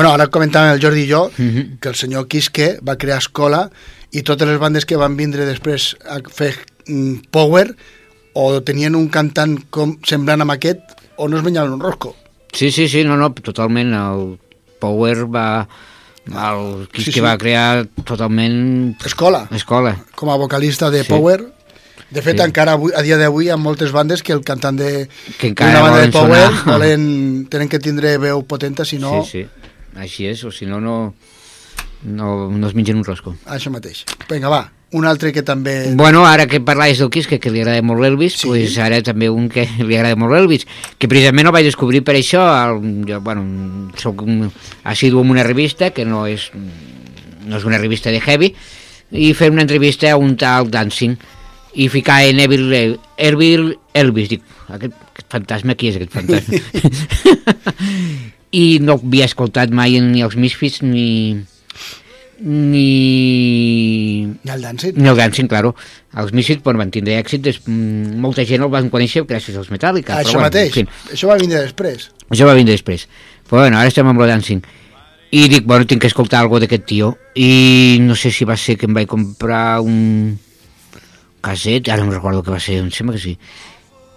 Bueno, 0.00 0.14
ara 0.16 0.30
comentàvem 0.32 0.70
el 0.72 0.80
Jordi 0.80 1.02
i 1.04 1.08
jo 1.10 1.26
Mhm. 1.36 1.76
que 1.78 1.90
el 1.90 1.94
senyor 1.94 2.26
Quisque 2.26 2.78
va 2.80 2.96
crear 2.96 3.18
escola 3.18 3.70
i 4.10 4.22
totes 4.22 4.48
les 4.48 4.58
bandes 4.58 4.86
que 4.86 4.96
van 4.96 5.14
vindre 5.14 5.44
després 5.44 5.94
a 6.08 6.20
fer 6.26 6.54
mm, 6.88 7.28
power 7.30 7.76
o 8.32 8.62
tenien 8.62 8.94
un 8.96 9.10
cantant 9.10 9.58
com 9.68 9.98
semblant 10.02 10.40
amb 10.40 10.52
aquest 10.52 10.80
o 11.18 11.28
no 11.28 11.36
es 11.36 11.42
menjaven 11.44 11.72
un 11.74 11.80
rosco. 11.80 12.16
Sí, 12.50 12.70
sí, 12.72 12.88
sí, 12.88 13.04
no, 13.04 13.18
no, 13.18 13.30
totalment. 13.34 13.92
El 13.92 14.38
Power 14.80 15.26
va... 15.28 15.68
El 16.26 16.86
Sí, 16.86 16.92
qui 16.92 17.02
sí, 17.04 17.12
sí. 17.12 17.20
va 17.20 17.36
crear 17.36 17.86
totalment 18.04 18.96
Escola, 19.04 19.48
escola. 19.52 19.98
com 20.14 20.30
a 20.30 20.36
vocalista 20.36 20.88
de 20.90 21.02
Sí. 21.04 21.10
Power. 21.10 21.44
De 22.10 22.22
fet, 22.22 22.38
Sí. 22.38 22.42
encara 22.42 22.72
avui, 22.72 22.90
a 22.96 23.02
dia 23.02 23.18
d'avui 23.18 23.46
hi 23.46 23.50
ha 23.50 23.56
moltes 23.58 23.92
bandes 23.92 24.22
que 24.22 24.32
el 24.32 24.40
cantant 24.40 24.78
de 24.78 25.08
Que 25.38 25.48
encara 25.48 25.70
d'una 25.72 25.82
banda 25.82 26.00
de 26.06 26.10
Power 26.10 26.46
sonar. 26.46 26.64
volen, 26.64 27.46
tenen 27.50 27.68
que 27.68 27.78
tindre 27.78 28.16
veu 28.16 28.42
potenta, 28.46 28.86
si 28.86 28.96
no, 28.98 29.22
Sí, 29.24 29.42
sí, 29.42 29.46
així 29.96 30.26
és, 30.30 30.44
o 30.44 30.50
si 30.52 30.66
no, 30.66 30.80
no, 30.80 31.14
no, 32.02 32.50
no 32.50 32.66
es 32.68 32.74
mengen 32.74 32.96
un 33.00 33.04
rosco. 33.04 33.34
això 33.46 33.70
mateix. 33.72 34.04
Vinga, 34.30 34.48
va, 34.48 34.70
un 34.92 35.04
altre 35.06 35.32
que 35.32 35.42
també... 35.46 35.92
Bueno, 35.94 36.24
ara 36.26 36.46
que 36.50 36.60
parlais 36.60 36.98
del 36.98 37.10
Kiss, 37.10 37.26
que, 37.30 37.38
que 37.38 37.50
li 37.50 37.60
agrada 37.62 37.82
molt 37.82 38.00
l'Elvis, 38.02 38.40
Sí. 38.40 38.48
pues 38.48 38.76
ara 38.78 39.02
també 39.06 39.28
un 39.30 39.48
que 39.48 39.66
li 39.86 39.96
agrada 39.96 40.16
molt 40.16 40.32
l'Elvis, 40.34 40.66
que 40.98 41.08
precisament 41.08 41.46
el 41.46 41.52
vaig 41.54 41.64
descobrir 41.68 42.02
per 42.06 42.16
això, 42.18 42.42
el, 42.42 43.04
jo, 43.08 43.20
bueno, 43.20 43.90
soc 43.98 44.22
un 44.26 44.48
assidu 44.84 45.20
en 45.22 45.30
una 45.30 45.44
revista, 45.46 45.90
que 45.90 46.04
no 46.04 46.26
és, 46.26 46.50
no 47.46 47.56
és 47.58 47.64
una 47.64 47.78
revista 47.78 48.10
de 48.10 48.20
heavy, 48.20 48.54
i 49.10 49.32
fer 49.34 49.50
una 49.50 49.62
entrevista 49.62 50.10
a 50.12 50.16
un 50.16 50.36
tal 50.38 50.70
Dancing, 50.70 51.16
i 51.74 51.86
ficar 51.88 52.24
en 52.26 52.40
Evil, 52.42 52.98
Evil 53.16 53.76
Elvis, 53.94 54.28
dic, 54.28 54.42
aquest 54.70 54.94
fantasma, 55.30 55.74
qui 55.78 55.90
és 55.92 55.98
aquest 56.00 56.14
fantasma? 56.14 56.58
I 58.52 58.78
no 58.82 58.96
havia 58.98 59.26
escoltat 59.30 59.70
mai 59.70 60.00
ni 60.02 60.22
els 60.26 60.34
Misfits 60.36 60.82
ni 60.82 61.44
ni 62.40 64.24
Ni 64.42 64.50
el 64.50 64.62
Dancing. 64.62 64.92
ni 64.96 65.08
el 65.08 65.16
Dancing, 65.16 65.46
claro. 65.46 65.74
Els 66.16 66.32
Misfits 66.32 66.62
bueno, 66.64 66.78
van 66.78 66.90
tindre 66.90 67.18
èxit, 67.20 67.42
des, 67.44 67.60
mm, 67.66 68.16
molta 68.18 68.44
gent 68.48 68.62
el 68.64 68.70
van 68.72 68.88
conèixer 68.90 69.26
gràcies 69.26 69.56
als 69.56 69.70
Metallica. 69.70 70.16
Això 70.18 70.32
però, 70.32 70.40
bueno, 70.40 70.46
mateix. 70.48 70.76
en 70.76 70.86
fi, 70.86 71.12
Això 71.14 71.28
va 71.28 71.36
vindre 71.36 71.60
després. 71.60 72.10
això 72.30 72.46
va 72.46 72.54
vindre 72.54 72.72
després. 72.74 73.06
Però 73.48 73.60
bueno, 73.60 73.76
ara 73.78 73.88
estem 73.88 74.06
amb 74.06 74.20
el 74.20 74.28
Dancing. 74.28 74.62
I 75.32 75.48
dic, 75.48 75.64
bueno, 75.64 75.86
tinc 75.86 76.00
que 76.00 76.06
escoltar 76.08 76.40
alguna 76.40 76.60
d'aquest 76.60 76.84
tio. 76.86 77.16
I 77.36 77.98
no 78.00 78.16
sé 78.16 78.30
si 78.32 78.44
va 78.44 78.56
ser 78.56 78.76
que 78.76 78.86
em 78.86 78.94
vaig 78.94 79.06
comprar 79.06 79.80
un 79.80 80.38
caset, 81.40 81.88
ara 81.88 82.04
no 82.04 82.10
recordo 82.12 82.42
que 82.42 82.50
va 82.50 82.58
ser, 82.60 82.78
em 82.78 82.90
sembla 82.90 83.14
que 83.14 83.20
sí. 83.22 83.38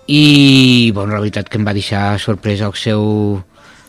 I, 0.07 0.91
bueno, 0.93 1.13
la 1.13 1.19
veritat 1.19 1.47
que 1.49 1.57
em 1.57 1.65
va 1.67 1.73
deixar 1.73 2.17
sorpresa 2.19 2.65
el 2.65 2.73
seu 2.73 3.43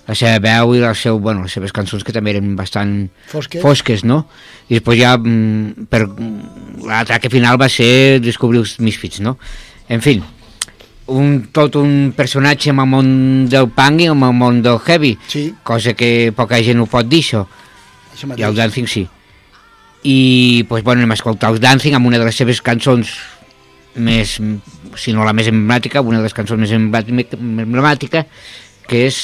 la 0.04 0.14
seva 0.18 0.38
veu 0.42 0.74
i 0.76 0.82
el 0.84 0.96
seu, 0.98 1.18
bueno, 1.18 1.46
les 1.46 1.54
seves 1.56 1.72
cançons 1.72 2.04
que 2.04 2.12
també 2.12 2.34
eren 2.34 2.52
bastant 2.58 3.08
Fosques. 3.30 3.62
fosques 3.62 4.04
no? 4.04 4.24
I 4.68 4.78
després 4.78 5.00
ja 5.00 5.14
mm, 5.16 5.88
per 5.88 6.04
mm, 6.04 6.84
l'ataque 6.88 7.32
final 7.32 7.60
va 7.60 7.70
ser 7.72 8.20
descobrir 8.24 8.60
els 8.60 8.76
Misfits, 8.84 9.22
no? 9.24 9.38
En 9.88 10.04
fi, 10.04 10.18
un, 11.12 11.34
tot 11.52 11.76
un 11.80 12.12
personatge 12.16 12.72
amb 12.72 12.84
el 12.84 12.90
món 12.92 13.10
del 13.52 13.68
punk 13.76 14.04
i 14.04 14.08
amb 14.12 14.28
el 14.28 14.36
món 14.36 14.62
del 14.64 14.80
heavy, 14.84 15.14
Sí, 15.28 15.46
cosa 15.62 15.94
que 15.96 16.32
poca 16.36 16.60
gent 16.64 16.80
ho 16.80 16.88
pot 16.88 17.08
dir, 17.08 17.22
això, 17.24 17.44
això 18.12 18.36
i 18.36 18.44
el 18.44 18.56
Dancing 18.56 18.88
sí. 18.88 19.06
I, 20.04 20.64
pues, 20.68 20.84
bueno, 20.84 21.00
anem 21.00 21.14
a 21.14 21.16
escoltar 21.16 21.52
el 21.52 21.60
Dancing 21.60 21.96
amb 21.96 22.10
una 22.10 22.20
de 22.20 22.28
les 22.28 22.36
seves 22.36 22.60
cançons 22.60 23.12
més, 23.94 24.36
si 25.00 25.14
no 25.14 25.24
la 25.24 25.32
més 25.32 25.48
emblemàtica, 25.48 26.02
una 26.02 26.18
de 26.18 26.26
les 26.26 26.36
cançons 26.36 26.60
més 26.60 26.72
emblemàtica 26.74 28.24
que 28.88 29.06
és 29.06 29.20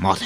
Mother. 0.00 0.24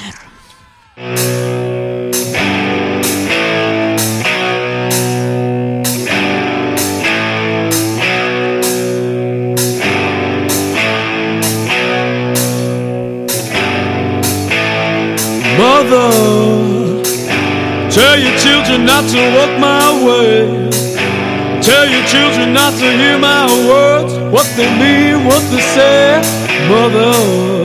Mother, 15.57 17.03
tell 17.91 18.17
your 18.17 18.37
children 18.39 18.85
not 18.85 19.03
to 19.09 19.19
walk 19.35 19.59
my 19.59 19.91
way. 20.05 20.69
Tell 21.61 21.85
your 21.89 22.05
children 22.07 22.53
not 22.53 22.71
to 22.79 22.91
hear 22.97 23.17
my 23.17 23.45
words, 23.67 24.13
what 24.31 24.47
they 24.55 24.69
mean, 24.79 25.25
what 25.25 25.43
they 25.51 25.59
say. 25.59 26.21
Mother, 26.69 27.11
Mother, 27.11 27.64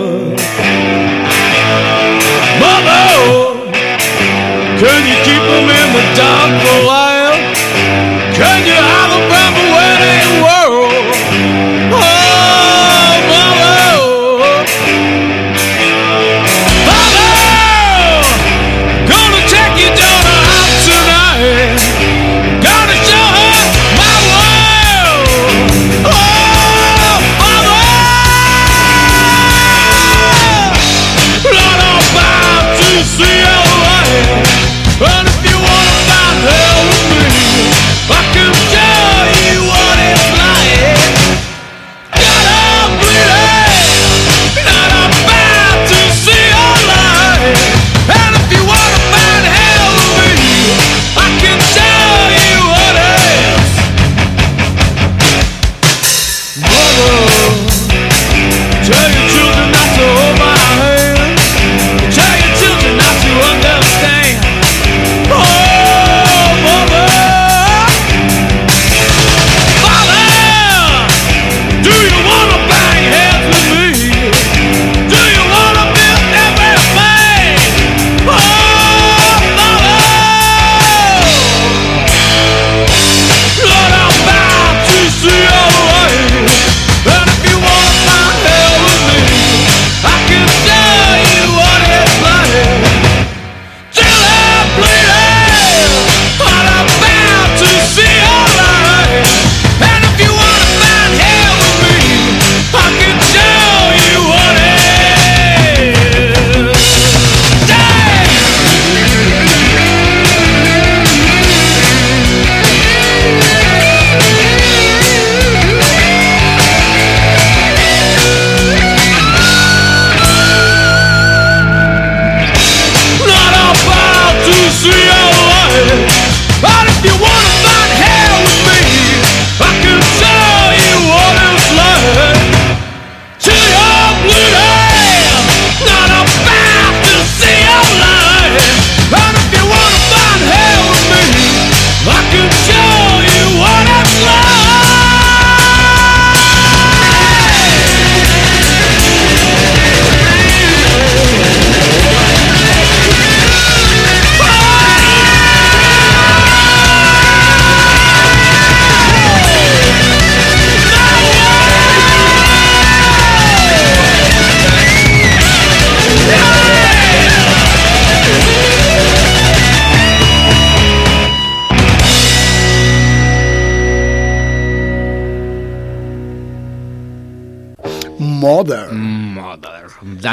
in 6.20 6.58
the 6.58 6.99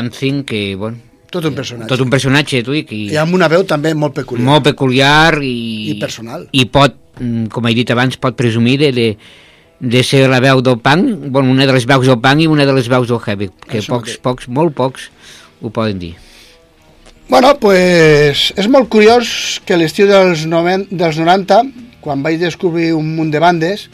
Dancing, 0.07 0.43
que, 0.43 0.75
bueno, 0.75 0.97
Tot 1.29 1.43
un 1.45 1.53
personatge. 1.55 1.89
tot 1.91 1.99
un 2.01 2.09
personatge, 2.09 2.61
t'ho 2.63 2.71
dic, 2.71 2.91
i, 2.95 3.09
I 3.11 3.17
amb 3.19 3.35
una 3.35 3.49
veu 3.51 3.65
també 3.67 3.91
molt 3.93 4.13
peculiar. 4.15 4.45
molt 4.47 4.63
peculiar 4.63 5.41
i, 5.43 5.91
I 5.91 5.97
personal. 5.99 6.47
I 6.55 6.65
pot, 6.71 6.95
mm, 7.19 7.47
com 7.51 7.67
he 7.67 7.73
dit 7.75 7.91
abans, 7.91 8.15
pot 8.17 8.35
presumir 8.39 8.77
de, 8.79 8.91
de, 8.95 9.07
de 9.79 10.03
ser 10.07 10.23
la 10.31 10.39
veu 10.39 10.61
del 10.63 10.79
punk, 10.79 11.27
bueno, 11.29 11.51
una 11.51 11.65
de 11.67 11.73
les 11.75 11.85
veus 11.85 12.07
del 12.07 12.19
punk 12.23 12.41
i 12.41 12.47
una 12.47 12.65
de 12.65 12.73
les 12.73 12.87
veus 12.87 13.07
del 13.11 13.19
heavy, 13.19 13.49
que 13.67 13.81
Això 13.81 13.97
pocs, 13.97 14.07
mateix. 14.15 14.21
pocs, 14.23 14.47
molt 14.47 14.73
pocs 14.73 15.09
ho 15.61 15.69
poden 15.69 15.99
dir. 15.99 16.13
Bueno, 17.27 17.57
pues, 17.59 18.53
és 18.55 18.67
molt 18.71 18.87
curiós 18.87 19.59
que 19.67 19.75
l'estiu 19.75 20.07
dels, 20.07 20.45
noven- 20.47 20.87
dels 20.89 21.17
90, 21.19 21.61
quan 21.99 22.21
vaig 22.23 22.39
descobrir 22.39 22.93
un 22.95 23.09
munt 23.17 23.31
de 23.33 23.39
bandes, 23.43 23.89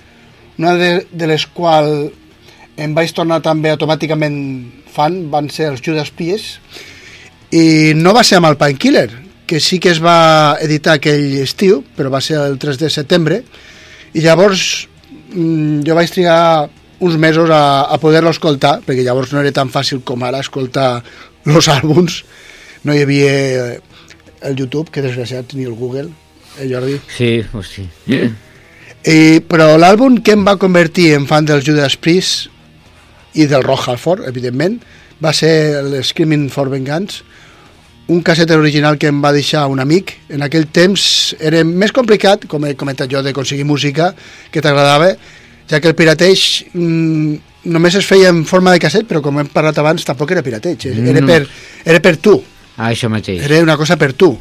una 0.60 0.76
de, 0.78 1.08
de 1.12 1.28
les 1.28 1.48
quals 1.50 2.12
em 2.78 2.94
vaig 2.96 3.14
tornar 3.14 3.42
també 3.46 3.72
automàticament 3.74 4.38
fan, 4.94 5.28
van 5.34 5.50
ser 5.54 5.70
els 5.72 5.84
Judas 5.86 6.12
Priest, 6.14 6.60
i 7.54 7.94
no 7.98 8.14
va 8.16 8.24
ser 8.26 8.40
amb 8.40 8.50
el 8.50 8.58
Painkiller, 8.58 9.10
que 9.46 9.60
sí 9.62 9.80
que 9.80 9.92
es 9.94 10.02
va 10.02 10.58
editar 10.64 10.98
aquell 10.98 11.38
estiu, 11.44 11.84
però 11.98 12.10
va 12.14 12.22
ser 12.24 12.40
el 12.42 12.58
3 12.62 12.80
de 12.82 12.90
setembre, 12.90 13.42
i 14.14 14.24
llavors 14.26 14.88
mm, 15.34 15.84
jo 15.86 15.98
vaig 15.98 16.14
trigar 16.14 16.70
uns 17.04 17.18
mesos 17.20 17.50
a, 17.52 17.84
a 17.92 18.00
poder-lo 18.02 18.32
escoltar, 18.34 18.80
perquè 18.86 19.04
llavors 19.06 19.34
no 19.34 19.42
era 19.42 19.52
tan 19.54 19.70
fàcil 19.70 20.02
com 20.08 20.24
ara 20.24 20.42
escoltar 20.42 21.04
els 21.46 21.70
àlbums, 21.70 22.22
no 22.88 22.96
hi 22.96 23.04
havia 23.04 23.34
eh, 23.34 23.82
el 24.48 24.58
YouTube, 24.58 24.90
que 24.92 25.04
desgraciat 25.04 25.54
ni 25.58 25.68
el 25.68 25.76
Google, 25.76 26.10
eh, 26.58 26.68
Jordi? 26.70 26.98
Sí, 27.12 27.36
hosti. 27.54 27.86
I, 28.08 29.20
però 29.52 29.74
l'àlbum 29.76 30.22
que 30.24 30.36
em 30.38 30.48
va 30.48 30.56
convertir 30.60 31.12
en 31.18 31.28
fan 31.28 31.46
dels 31.48 31.66
Judas 31.68 31.98
Priest 32.00 32.53
i 33.36 33.46
del 33.50 33.64
Rock 33.64 33.88
Halford, 33.90 34.28
evidentment, 34.28 34.80
va 35.24 35.32
ser 35.34 35.54
el 35.80 36.04
Screaming 36.04 36.50
for 36.52 36.70
Vengeance, 36.70 37.24
un 38.08 38.20
casset 38.22 38.52
original 38.52 38.98
que 39.00 39.08
em 39.08 39.22
va 39.24 39.32
deixar 39.32 39.66
un 39.72 39.80
amic. 39.80 40.12
En 40.30 40.42
aquell 40.44 40.68
temps 40.68 41.36
era 41.40 41.64
més 41.64 41.94
complicat, 41.96 42.46
com 42.52 42.66
he 42.68 42.76
comentat 42.76 43.10
jo, 43.10 43.22
d'aconseguir 43.24 43.64
música 43.66 44.12
que 44.52 44.62
t'agradava, 44.62 45.14
ja 45.70 45.80
que 45.80 45.88
el 45.88 45.96
pirateig 45.96 46.44
mm, 46.74 47.36
només 47.72 47.96
es 47.96 48.06
feia 48.06 48.28
en 48.34 48.44
forma 48.46 48.74
de 48.76 48.82
casset, 48.84 49.08
però 49.08 49.22
com 49.24 49.40
hem 49.40 49.48
parlat 49.54 49.80
abans, 49.80 50.04
tampoc 50.04 50.32
era 50.36 50.44
pirateig, 50.44 50.84
era, 50.92 51.22
No. 51.22 51.28
per, 51.28 51.48
era 51.86 52.02
per 52.04 52.18
tu, 52.18 52.42
Ah, 52.76 52.90
això 52.92 53.08
mateix. 53.10 53.40
era 53.46 53.62
una 53.64 53.78
cosa 53.78 53.96
per 53.98 54.12
tu. 54.14 54.34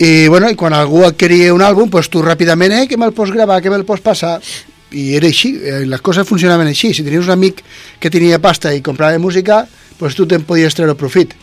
I, 0.00 0.28
bueno, 0.28 0.48
i 0.48 0.54
quan 0.56 0.72
algú 0.72 1.02
adquiria 1.04 1.52
un 1.52 1.60
àlbum, 1.60 1.90
pues 1.92 2.08
tu 2.08 2.22
ràpidament, 2.22 2.72
eh, 2.72 2.86
que 2.88 2.96
me'l 2.96 3.12
pots 3.12 3.32
gravar, 3.34 3.58
que 3.60 3.68
me'l 3.68 3.84
pots 3.84 4.00
passar. 4.00 4.38
I 4.92 5.14
era 5.16 5.28
així, 5.30 5.54
eh, 5.56 5.84
les 5.86 6.02
coses 6.02 6.26
funcionaven 6.26 6.70
així. 6.70 6.92
Si 6.94 7.04
tenies 7.06 7.28
un 7.28 7.36
amic 7.36 7.62
que 8.00 8.10
tenia 8.10 8.40
pasta 8.42 8.74
i 8.74 8.82
comprava 8.82 9.18
música, 9.18 9.64
pues 9.98 10.16
tu 10.18 10.26
te'n 10.26 10.46
podies 10.48 10.74
treure 10.74 10.96
profit. 10.98 11.34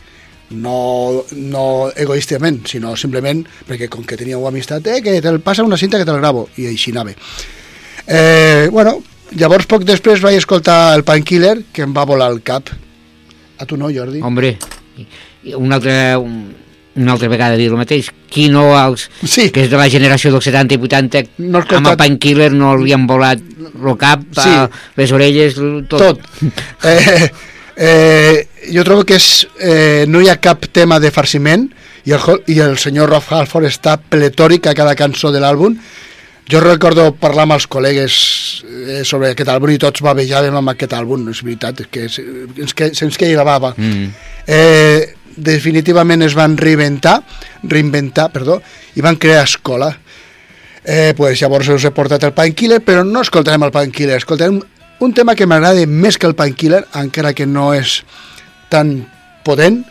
No, 0.50 1.26
no 1.36 1.66
egoístament, 2.00 2.62
sinó 2.72 2.96
simplement 2.96 3.42
perquè 3.68 3.90
com 3.92 4.06
que 4.08 4.16
teníeu 4.20 4.46
amistat, 4.48 4.88
eh, 4.88 5.02
que 5.04 5.20
te'l 5.24 5.42
passa 5.44 5.66
una 5.68 5.80
cinta 5.80 6.00
que 6.00 6.08
te'l 6.08 6.22
gravo, 6.22 6.48
i 6.56 6.70
així 6.72 6.94
anava. 6.96 7.16
Eh, 8.08 8.70
bueno, 8.72 9.02
llavors 9.36 9.68
poc 9.68 9.84
després 9.84 10.24
vaig 10.24 10.40
escoltar 10.40 10.96
el 10.96 11.04
Painkiller, 11.04 11.58
que 11.74 11.84
em 11.84 11.96
va 11.96 12.08
volar 12.08 12.32
el 12.32 12.40
cap. 12.48 12.72
A 13.60 13.66
tu 13.66 13.76
no, 13.76 13.92
Jordi? 13.92 14.22
Hombre, 14.24 14.56
una 15.58 15.76
altra, 15.76 16.18
un, 16.20 16.56
una 16.98 17.14
altra 17.14 17.30
vegada 17.30 17.58
dir 17.58 17.70
el 17.72 17.78
mateix. 17.80 18.12
Qui 18.30 18.50
no, 18.50 18.66
els, 18.78 19.10
Sí. 19.24 19.50
que 19.52 19.64
és 19.64 19.70
de 19.72 19.78
la 19.78 19.90
generació 19.90 20.32
dels 20.32 20.44
70 20.50 20.76
i 20.76 20.78
80, 20.78 21.24
No 21.38 21.62
amb 21.62 21.88
el 21.94 21.98
Painkiller 21.98 22.52
no 22.52 22.76
li 22.78 22.94
han 22.94 23.08
volat 23.08 23.40
el 23.40 23.98
cap, 23.98 24.24
Sí. 24.34 24.50
les 24.96 25.12
orelles, 25.12 25.56
tot. 25.88 26.00
tot. 26.00 26.20
Eh, 26.84 27.30
eh, 27.78 28.48
jo 28.74 28.84
trobo 28.84 29.04
que 29.06 29.16
és, 29.16 29.48
eh, 29.60 30.06
no 30.08 30.22
hi 30.22 30.30
ha 30.30 30.40
cap 30.42 30.66
tema 30.74 31.00
de 31.00 31.12
farciment 31.12 31.68
i 32.06 32.14
el, 32.16 32.22
i 32.48 32.60
el 32.64 32.78
senyor 32.82 33.10
Rolf 33.12 33.32
Halford 33.32 33.68
està 33.70 33.98
pletòric 33.98 34.68
a 34.68 34.74
cada 34.78 34.96
cançó 34.96 35.32
de 35.32 35.42
l'àlbum. 35.44 35.76
Jo 36.48 36.62
recordo 36.64 37.10
parlar 37.20 37.44
amb 37.44 37.58
els 37.58 37.68
col·legues 37.68 38.14
eh, 38.64 39.02
sobre 39.04 39.34
aquest 39.34 39.50
àlbum 39.52 39.74
i 39.74 39.80
tots 39.84 40.02
bavejàvem 40.06 40.56
amb 40.56 40.72
aquest 40.72 40.94
àlbum, 40.96 41.26
és 41.34 41.42
veritat, 41.44 41.82
és 41.84 41.90
que 41.92 42.06
és, 42.08 42.74
que 42.74 42.94
se'ns 42.96 43.20
queia 43.20 43.36
la 43.36 43.44
bava. 43.44 43.74
Mm. 43.76 44.14
Eh, 44.48 45.17
definitivament 45.38 46.26
es 46.26 46.36
van 46.36 46.58
reinventar, 46.58 47.22
reinventar, 47.64 48.32
perdó, 48.34 48.60
i 48.96 49.06
van 49.06 49.16
crear 49.22 49.46
escola. 49.46 49.92
Eh, 50.84 51.14
pues 51.18 51.40
llavors 51.42 51.70
us 51.70 51.86
he 51.86 51.92
portat 51.92 52.24
el 52.24 52.34
Painkiller, 52.34 52.82
però 52.84 53.04
no 53.06 53.22
escoltarem 53.22 53.68
el 53.68 53.76
Painkiller, 53.76 54.18
escoltarem 54.18 54.62
un 55.00 55.14
tema 55.14 55.36
que 55.36 55.48
m'agrada 55.48 55.86
més 55.86 56.18
que 56.18 56.28
el 56.28 56.36
Painkiller, 56.36 56.86
encara 56.96 57.36
que 57.38 57.46
no 57.46 57.70
és 57.76 58.02
tan 58.72 59.00
potent, 59.46 59.84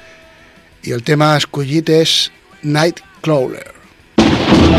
i 0.87 0.93
el 0.97 1.05
tema 1.07 1.35
escollit 1.37 1.91
és 1.93 2.19
Nightcrawler. 2.63 3.73
Nightcrawler 4.17 4.77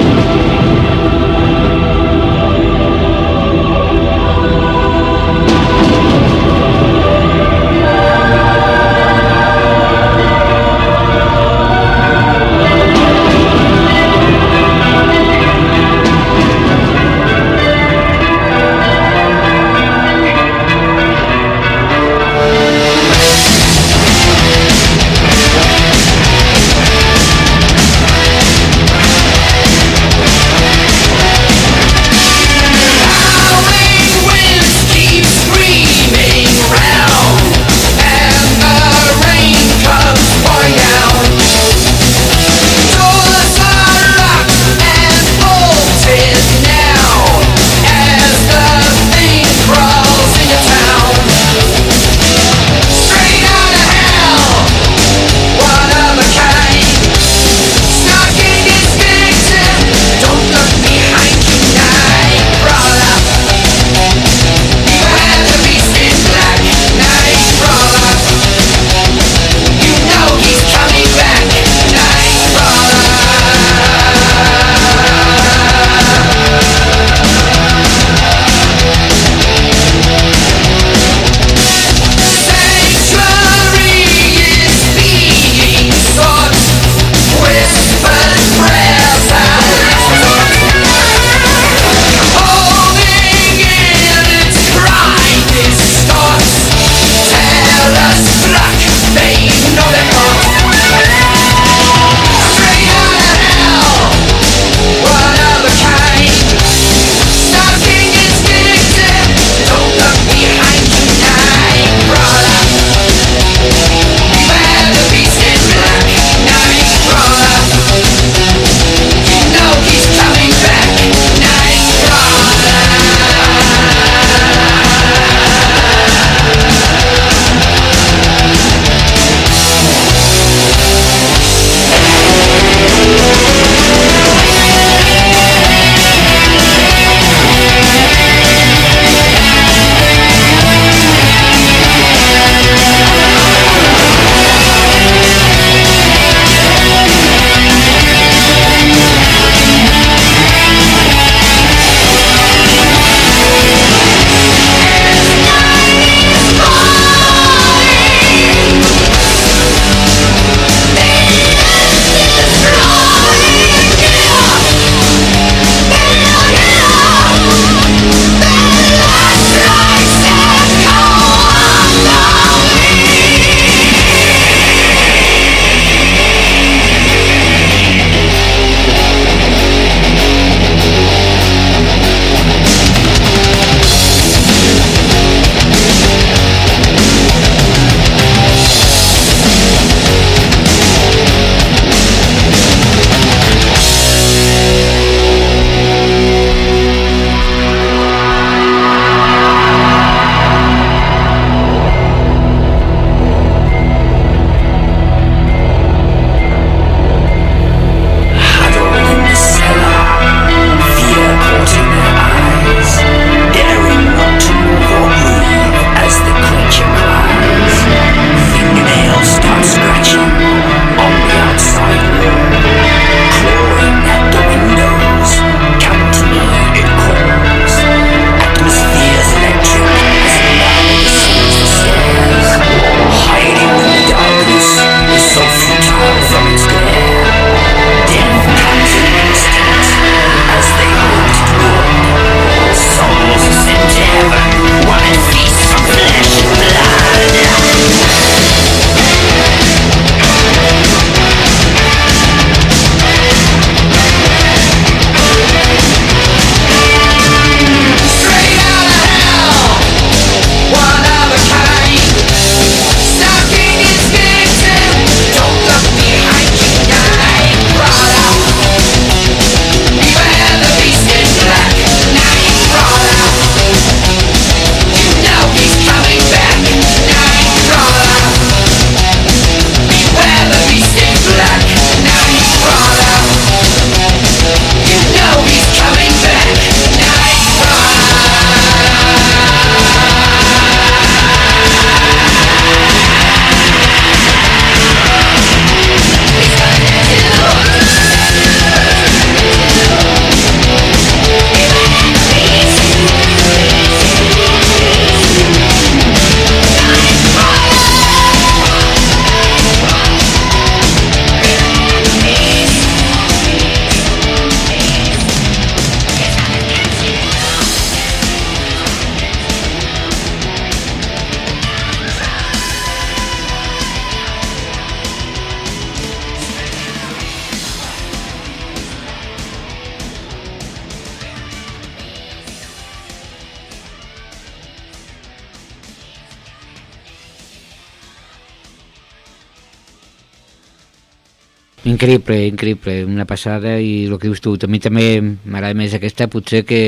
Increïble, 341.97 342.35
increïble, 342.51 342.99
una 343.09 343.25
passada 343.25 343.77
i 343.81 344.05
el 344.05 344.17
que 344.21 344.29
dius 344.29 344.41
tu, 344.43 344.53
a 344.53 344.69
mi 344.69 344.79
també 344.83 345.07
m'agrada 345.21 345.77
més 345.77 345.95
aquesta 345.97 346.27
potser 346.29 346.61
que 346.67 346.81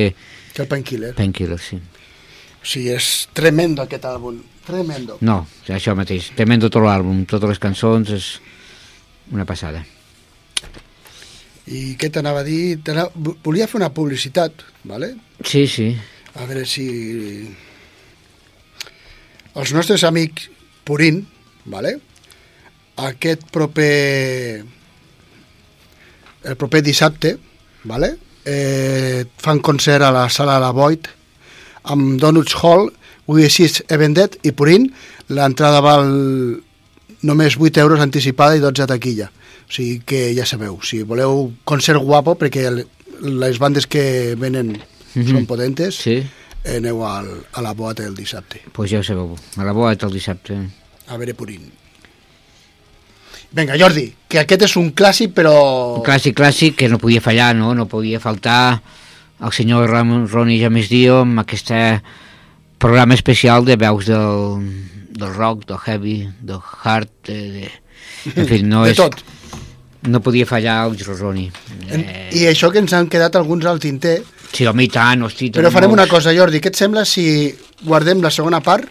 Que 0.53 0.63
el 0.63 0.67
Painkiller. 0.69 1.13
Painkiller, 1.17 1.57
sí. 1.61 1.77
O 2.59 2.67
sigui, 2.67 2.91
és 2.93 3.29
tremendo 3.33 3.81
aquest 3.81 4.05
àlbum. 4.05 4.41
Tremendo. 4.67 5.17
No, 5.25 5.39
això 5.71 5.95
mateix, 5.97 6.29
tremendo 6.37 6.69
tot 6.69 6.83
l'àlbum, 6.83 7.23
totes 7.29 7.55
les 7.55 7.61
cançons, 7.63 8.11
és 8.13 8.27
una 9.33 9.45
passada. 9.49 9.81
I 11.69 11.95
què 12.01 12.09
t'anava 12.13 12.43
a 12.43 12.45
dir? 12.45 12.77
Volia 13.45 13.69
fer 13.69 13.79
una 13.79 13.89
publicitat, 13.93 14.61
¿vale? 14.89 15.15
Sí, 15.45 15.65
sí, 15.69 15.89
a 16.35 16.45
veure 16.45 16.67
si... 16.69 16.85
Els 19.57 19.73
nostres 19.73 20.05
amics 20.05 20.51
Purín, 20.85 21.23
¿vale? 21.65 21.97
aquest 23.07 23.47
proper... 23.51 24.65
el 26.43 26.55
proper 26.55 26.81
dissabte, 26.83 27.37
¿vale? 27.83 28.15
eh, 28.45 29.25
fan 29.37 29.59
concert 29.59 30.03
a 30.03 30.11
la 30.11 30.29
sala 30.29 30.59
La 30.59 30.71
Void 30.71 31.07
amb 31.83 32.19
Donuts 32.19 32.55
Hall, 32.63 32.91
We 33.27 33.45
Exist 33.45 33.83
Evendet 33.91 34.39
i 34.43 34.51
Purín, 34.51 34.87
l'entrada 35.29 35.81
val 35.81 36.07
només 37.21 37.57
8 37.59 37.77
euros 37.83 37.99
anticipada 38.01 38.55
i 38.57 38.59
12 38.63 38.83
a 38.83 38.87
taquilla. 38.87 39.27
O 39.69 39.71
sigui 39.71 39.99
que 40.05 40.33
ja 40.33 40.45
sabeu, 40.49 40.79
si 40.81 41.03
voleu 41.03 41.51
concert 41.63 41.99
guapo, 42.01 42.33
perquè 42.39 42.65
el- 42.67 42.87
les 43.21 43.59
bandes 43.59 43.85
que 43.85 44.33
venen 44.39 44.77
són 45.13 45.45
potentes, 45.45 45.95
sí, 45.99 46.23
aneu 46.65 47.03
al, 47.05 47.27
a 47.53 47.61
la 47.61 47.73
boata 47.73 48.05
el 48.07 48.15
dissabte, 48.15 48.61
doncs 48.73 48.89
ja 48.91 48.99
ho 48.99 49.03
sabeu, 49.03 49.35
a 49.57 49.63
la 49.67 49.73
boat 49.73 50.03
el 50.07 50.13
dissabte. 50.15 50.57
a 51.09 51.17
veure 51.17 51.33
Purín. 51.35 51.69
Vinga, 53.51 53.77
Jordi, 53.81 54.11
que 54.29 54.43
aquest 54.43 54.67
és 54.67 54.75
un 54.77 54.91
clàssic, 54.93 55.31
però... 55.33 55.53
Un 55.97 56.05
clàssic 56.05 56.35
clàssic 56.37 56.75
que 56.77 56.89
no 56.89 56.99
podia 57.01 57.21
fallar, 57.21 57.55
no? 57.57 57.73
No 57.73 57.87
podia 57.89 58.19
faltar 58.21 58.81
el 59.41 59.53
senyor 59.55 59.89
Ram 59.89 60.27
Roni 60.29 60.59
James 60.61 60.89
Dio 60.91 61.23
amb 61.23 61.41
aquest 61.41 61.71
programa 62.77 63.17
especial 63.17 63.65
de 63.65 63.75
veus 63.75 64.05
del, 64.05 64.69
del 65.17 65.33
rock, 65.33 65.65
del 65.65 65.79
heavy, 65.85 66.29
del 66.41 66.61
hard, 66.83 67.09
de, 67.25 67.39
de... 67.57 67.71
en 68.35 68.47
fi, 68.47 68.61
no 68.63 68.83
de 68.87 68.93
és... 68.93 68.97
tot. 69.01 69.17
No 70.07 70.21
podia 70.23 70.45
fallar 70.47 70.85
el. 70.87 70.95
En, 71.89 72.05
Eh, 72.07 72.29
I 72.31 72.45
això 72.47 72.69
que 72.71 72.79
ens 72.79 72.93
han 72.95 73.09
quedat 73.11 73.35
alguns 73.35 73.65
al 73.67 73.81
tinter, 73.83 74.21
sí, 74.53 74.63
home, 74.65 74.85
i 74.85 74.87
tant, 74.87 75.25
hosti, 75.27 75.49
però 75.51 75.71
farem 75.73 75.91
una 75.91 76.05
molts. 76.05 76.13
cosa, 76.13 76.31
Jordi, 76.31 76.61
què 76.63 76.71
et 76.71 76.77
sembla 76.79 77.03
si 77.03 77.25
guardem 77.83 78.21
la 78.23 78.31
segona 78.31 78.61
part? 78.63 78.87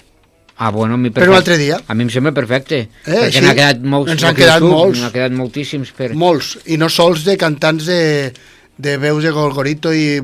Ah, 0.59 0.71
bueno, 0.75 0.95
a 0.95 0.99
mi 0.99 1.11
Per 1.15 1.29
un 1.29 1.37
altre 1.37 1.57
dia. 1.57 1.79
A 1.87 1.95
mi 1.95 2.03
em 2.03 2.11
sembla 2.11 2.33
perfecte. 2.35 2.81
Eh, 3.07 3.13
perquè 3.13 3.39
sí. 3.39 3.45
n'ha 3.45 3.55
quedat 3.55 3.83
molts. 3.87 4.11
Ens 4.13 4.25
han 4.27 4.35
quedat 4.35 4.59
tu, 4.59 4.71
molts. 4.73 4.99
N'ha 5.05 5.13
quedat 5.15 5.35
moltíssims 5.39 5.93
per... 5.95 6.13
Molts, 6.19 6.57
i 6.67 6.77
no 6.81 6.89
sols 6.91 7.23
de 7.29 7.37
cantants 7.39 7.87
de, 7.87 8.01
de 8.77 8.97
veus 8.99 9.23
de 9.23 9.31
Golgorito 9.31 9.93
i 9.95 10.19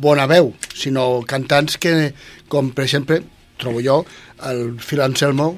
bona 0.00 0.28
veu, 0.30 0.52
sinó 0.74 1.20
cantants 1.26 1.74
que, 1.82 2.12
com 2.48 2.70
per 2.70 2.86
exemple, 2.86 3.18
trobo 3.58 3.82
jo, 3.84 3.98
el 4.48 4.76
Phil 4.78 5.02
Anselmo, 5.02 5.56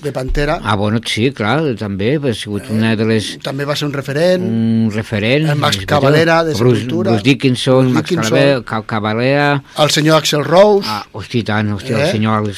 de 0.00 0.12
Pantera, 0.14 0.60
Ah, 0.62 0.76
bueno, 0.78 1.00
sí, 1.04 1.32
clar, 1.34 1.56
també 1.74 2.12
ha 2.22 2.32
sigut 2.38 2.68
una 2.70 2.92
de 2.94 3.04
les... 3.04 3.32
també 3.42 3.64
va 3.66 3.74
ser 3.74 3.88
un 3.88 3.92
referent, 3.92 4.44
un 4.46 4.92
referent. 4.94 5.48
El 5.50 5.58
Max. 5.58 5.80
Cavalera, 5.90 6.44
de 6.46 6.54
Bruce, 6.54 6.84
Sepultura. 6.84 7.10
Bruce 7.10 7.24
Dickinson, 7.26 7.88
Bruce 7.90 7.94
Max 7.98 8.08
Dickinson. 8.08 8.30
Cavalera, 8.38 8.62
Ca- 8.62 8.84
Cavalera, 8.86 9.48
el 9.82 9.90
senyor 9.90 10.20
Axel 10.22 10.44
Rose, 10.46 10.86
ah, 10.88 11.02
hosti, 11.18 11.42
tant, 11.42 11.72
hosti, 11.74 11.92
Eh? 11.92 11.98
el 12.06 12.12
senyor 12.14 12.46
el, 12.46 12.54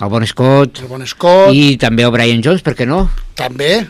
el 0.00 0.08
Bon 0.12 0.26
Scott, 0.26 0.82
el 0.84 0.88
Bon 0.90 1.06
Scott, 1.08 1.54
i... 1.56 1.76
també 1.80 2.04
el 2.04 2.12
Brian 2.14 2.42
Jones, 2.44 2.64
per 2.64 2.74
què 2.76 2.86
no? 2.88 3.06
també, 3.38 3.86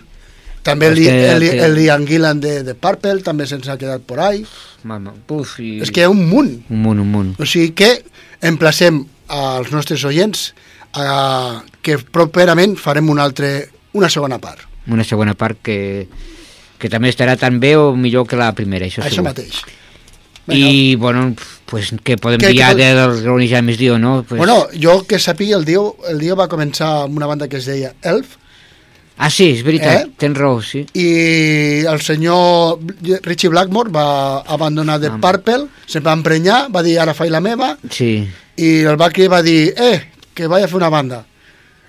també 0.66 0.90
el, 0.90 1.00
el, 1.06 1.42
el 1.66 1.78
Ian 1.84 2.06
Gillan 2.06 2.40
de, 2.42 2.60
de 2.66 2.74
Purple, 2.74 3.20
també 3.26 3.46
se'ns 3.46 3.68
ha 3.70 3.78
quedat 3.78 4.02
por 4.06 4.20
ahí. 4.22 4.44
Mama, 4.86 5.14
puf, 5.26 5.58
i... 5.62 5.76
És 5.82 5.90
que 5.94 6.02
hi 6.02 6.06
ha 6.06 6.12
un 6.12 6.24
munt. 6.30 6.52
Un 6.70 6.82
munt, 6.82 7.02
un 7.02 7.10
munt. 7.10 7.34
O 7.38 7.46
sigui 7.46 7.72
que 7.78 7.90
emplacem 8.46 9.04
als 9.30 9.70
nostres 9.74 10.04
oients 10.06 10.48
a 10.94 11.62
que 11.82 11.98
properament 11.98 12.76
farem 12.80 13.10
un 13.10 13.20
altre, 13.22 13.68
una 13.98 14.10
segona 14.10 14.38
part. 14.42 14.62
Una 14.90 15.04
segona 15.06 15.34
part 15.38 15.58
que, 15.66 15.78
que 16.78 16.90
també 16.90 17.10
estarà 17.10 17.34
tan 17.38 17.58
bé 17.62 17.74
o 17.78 17.90
millor 17.98 18.26
que 18.30 18.38
la 18.38 18.52
primera, 18.54 18.86
això, 18.86 19.02
Això 19.02 19.20
segur. 19.20 19.30
mateix. 19.30 19.62
I, 20.46 20.94
bueno, 20.94 21.32
pues, 21.66 21.92
què 22.04 22.16
podem 22.18 22.40
Què- 22.40 22.52
dir 22.54 22.60
què 22.62 22.74
de, 22.78 22.88
del 22.94 23.24
Ronnie 23.24 23.48
James 23.50 23.76
Dio, 23.78 23.98
no? 23.98 24.22
Pues, 24.28 24.38
Bueno, 24.38 24.68
jo 24.72 25.02
que 25.06 25.18
sàpiga, 25.18 25.56
el 25.58 25.64
Dio, 25.64 25.96
el 26.08 26.18
Dio 26.22 26.36
va 26.36 26.48
començar 26.48 27.04
amb 27.04 27.16
una 27.16 27.26
banda 27.26 27.48
que 27.48 27.58
es 27.58 27.66
deia 27.66 27.94
Elf, 28.02 28.36
Ah, 29.18 29.30
sí, 29.30 29.46
és 29.54 29.62
veritat, 29.64 30.02
Eh? 30.02 30.10
tens 30.20 30.36
raó, 30.36 30.58
sí. 30.60 30.82
i 30.92 31.86
el 31.88 32.02
senyor 32.04 32.78
Richie 33.24 33.48
Blackmore 33.48 33.88
va 33.90 34.42
abandonar 34.42 34.98
The 35.00 35.12
Purple, 35.22 35.68
se'n 35.88 36.04
va 36.04 36.12
emprenyar, 36.12 36.66
va 36.70 36.82
dir 36.84 36.98
ara 37.00 37.14
faig 37.16 37.30
la 37.32 37.40
meva, 37.40 37.78
Sí, 37.88 38.28
i 38.60 38.68
el 38.84 38.98
Buckley 39.00 39.26
va 39.32 39.40
dir, 39.42 39.72
eh, 39.74 40.02
que 40.34 40.46
vaig 40.46 40.64
a 40.64 40.68
fer 40.68 40.76
una 40.76 40.90
banda. 40.92 41.22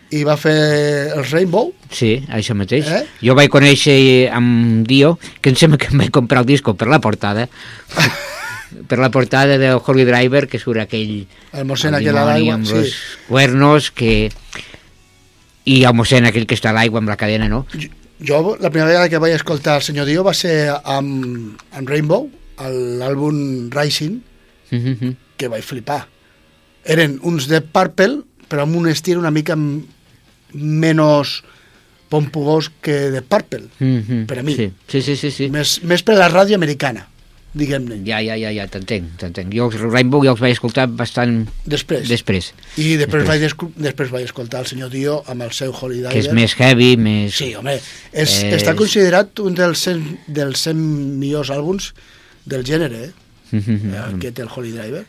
I 0.09 0.23
va 0.23 0.37
fer 0.39 1.11
el 1.17 1.25
Rainbow, 1.29 1.73
Sí, 1.91 2.23
això 2.31 2.55
mateix. 2.55 2.87
Eh? 2.87 3.03
Jo 3.21 3.35
vaig 3.35 3.49
conèixer 3.51 4.29
amb 4.31 4.87
Dio, 4.87 5.17
que 5.41 5.49
em 5.49 5.55
sembla 5.59 5.77
que 5.77 5.87
em 5.91 5.97
vaig 5.99 6.11
comprar 6.15 6.45
el 6.45 6.45
disco 6.47 6.75
per 6.79 6.87
la 6.87 7.01
portada, 7.03 7.49
per 8.87 8.99
la 8.99 9.11
portada 9.11 9.57
del 9.57 9.79
Holy 9.83 10.05
Driver, 10.07 10.47
que 10.47 10.59
surt 10.59 10.83
aquell... 10.83 11.27
el 11.53 11.67
mossèn 11.67 11.95
el 11.95 12.01
aquell 12.01 12.19
a 12.19 12.25
l'aigua, 12.31 12.57
amb 12.59 12.67
sí. 12.67 12.79
els 12.81 12.97
cuernos, 13.27 13.91
que... 13.91 14.29
I 15.67 15.81
el 15.83 15.95
mossèn 15.97 16.27
aquell 16.27 16.47
que 16.47 16.55
està 16.55 16.71
a 16.71 16.77
l'aigua 16.77 17.01
amb 17.03 17.11
la 17.11 17.19
cadena, 17.19 17.49
no? 17.51 17.65
Jo, 18.23 18.39
la 18.57 18.71
primera 18.71 18.89
vegada 18.89 19.09
que 19.11 19.19
vaig 19.21 19.35
escoltar 19.35 19.77
el 19.81 19.85
senyor 19.85 20.07
Dio 20.07 20.23
va 20.25 20.33
ser 20.33 20.71
amb, 20.83 21.59
amb 21.75 21.91
Rainbow, 21.91 22.29
l'àlbum 22.57 23.67
Rising, 23.75 24.21
Mhm, 24.71 25.15
que 25.37 25.47
vaig 25.47 25.63
flipar. 25.63 26.07
Eren 26.83 27.19
uns 27.23 27.47
de 27.47 27.61
Purple, 27.61 28.23
però 28.47 28.63
amb 28.63 28.75
un 28.79 28.87
estil 28.89 29.19
una 29.19 29.31
mica 29.31 29.55
menys 30.53 31.43
pompugós 32.09 32.71
que 32.81 33.11
de 33.11 33.21
Purple, 33.21 33.67
mhm. 33.79 34.25
per 34.27 34.39
a 34.39 34.43
mi. 34.43 34.55
Sí, 34.55 34.71
sí, 34.87 35.01
sí, 35.01 35.15
sí. 35.15 35.31
sí. 35.31 35.49
més, 35.51 35.81
més 35.83 36.03
per 36.03 36.17
la 36.17 36.29
ràdio 36.31 36.55
americana, 36.55 37.07
diguem-ne. 37.57 37.97
Ja, 38.07 38.19
ja, 38.23 38.35
ja, 38.39 38.51
ja 38.55 38.67
t'entenc, 38.71 39.15
t'entenc. 39.21 39.51
Jo 39.53 39.65
els 39.67 39.75
Rainbow 39.81 40.23
ja 40.23 40.31
els 40.35 40.39
vaig 40.43 40.53
escoltar 40.55 40.85
bastant 40.87 41.47
Després. 41.65 42.07
després, 42.07 42.51
I 42.77 42.95
després, 42.95 43.23
Després. 43.23 43.27
vaig, 43.27 43.43
escu- 43.49 43.71
després 43.75 44.11
vaig 44.13 44.25
escoltar 44.29 44.61
el 44.61 44.67
senyor 44.69 44.89
Dio 44.93 45.23
amb 45.27 45.41
el 45.47 45.51
seu 45.51 45.73
Holy 45.73 46.03
que 46.07 46.17
és 46.19 46.29
Diver. 46.29 46.35
més 46.39 46.55
heavy, 46.59 46.95
més... 46.97 47.35
Sí, 47.35 47.53
home, 47.55 47.75
és, 47.75 47.83
És- 48.13 48.61
està 48.61 48.75
considerat 48.75 49.39
un 49.39 49.55
dels 49.57 49.79
100, 49.83 50.19
dels 50.27 50.59
100 50.69 50.77
millors 51.19 51.49
àlbums 51.51 51.93
del 52.45 52.63
gènere, 52.63 53.05
eh? 53.09 53.11
Mhm, 53.51 53.93
aquest 54.15 54.39
el 54.39 54.49
Holy 54.55 54.71
Driver. 54.71 55.05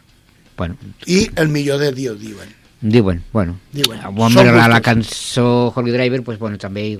Bueno, 0.56 0.76
I 1.06 1.28
el 1.36 1.48
millor 1.48 1.78
de 1.78 1.92
Dio, 1.92 2.14
diuen. 2.14 2.48
diuen, 2.80 3.22
bueno. 3.32 3.58
Diuen. 3.72 4.00
Bon 4.14 4.32
la, 4.34 4.68
la 4.68 4.80
cançó 4.80 5.72
Holy 5.74 5.90
Driver, 5.90 6.22
pues, 6.22 6.38
bueno, 6.38 6.58
també 6.58 6.98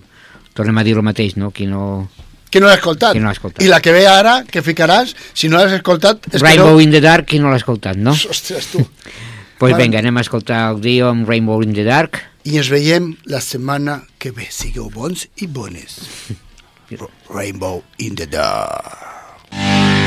tornem 0.55 0.79
a 0.79 0.83
dir 0.85 0.95
el 0.97 1.03
mateix, 1.03 1.37
no? 1.37 1.51
Qui 1.53 1.67
no... 1.67 2.09
Qui 2.49 2.63
no 2.63 2.69
l'ha 2.71 2.79
escoltat? 2.79 3.17
Qui 3.17 3.23
no 3.23 3.31
escoltat. 3.31 3.63
I 3.65 3.69
la 3.69 3.81
que 3.85 3.93
ve 3.93 4.07
ara, 4.09 4.41
que 4.49 4.63
ficaràs, 4.65 5.15
si 5.37 5.51
no 5.53 5.61
l'has 5.61 5.75
escoltat... 5.77 6.31
És 6.33 6.45
Rainbow 6.45 6.79
que 6.79 6.87
in 6.87 6.95
the 6.95 7.03
Dark, 7.05 7.29
qui 7.29 7.43
no 7.43 7.53
l'ha 7.53 7.61
escoltat, 7.61 7.99
no? 8.01 8.15
no... 8.15 8.33
Ostres, 8.33 8.73
tu. 8.73 8.85
pues 9.61 9.75
Vale. 9.75 9.83
vinga, 9.83 10.01
anem 10.01 10.17
a 10.17 10.25
escoltar 10.25 10.65
el 10.73 10.83
Dio 10.85 11.13
amb 11.13 11.29
Rainbow 11.29 11.63
in 11.67 11.77
the 11.77 11.85
Dark. 11.87 12.23
I 12.49 12.57
ens 12.63 12.71
veiem 12.73 13.13
la 13.29 13.43
setmana 13.45 14.01
que 14.23 14.33
ve. 14.33 14.49
Sigueu 14.49 14.89
bons 14.95 15.27
i 15.45 15.51
bones. 15.51 16.01
Rainbow 17.29 17.83
in 17.99 18.15
the 18.15 18.27
dark. 18.27 19.98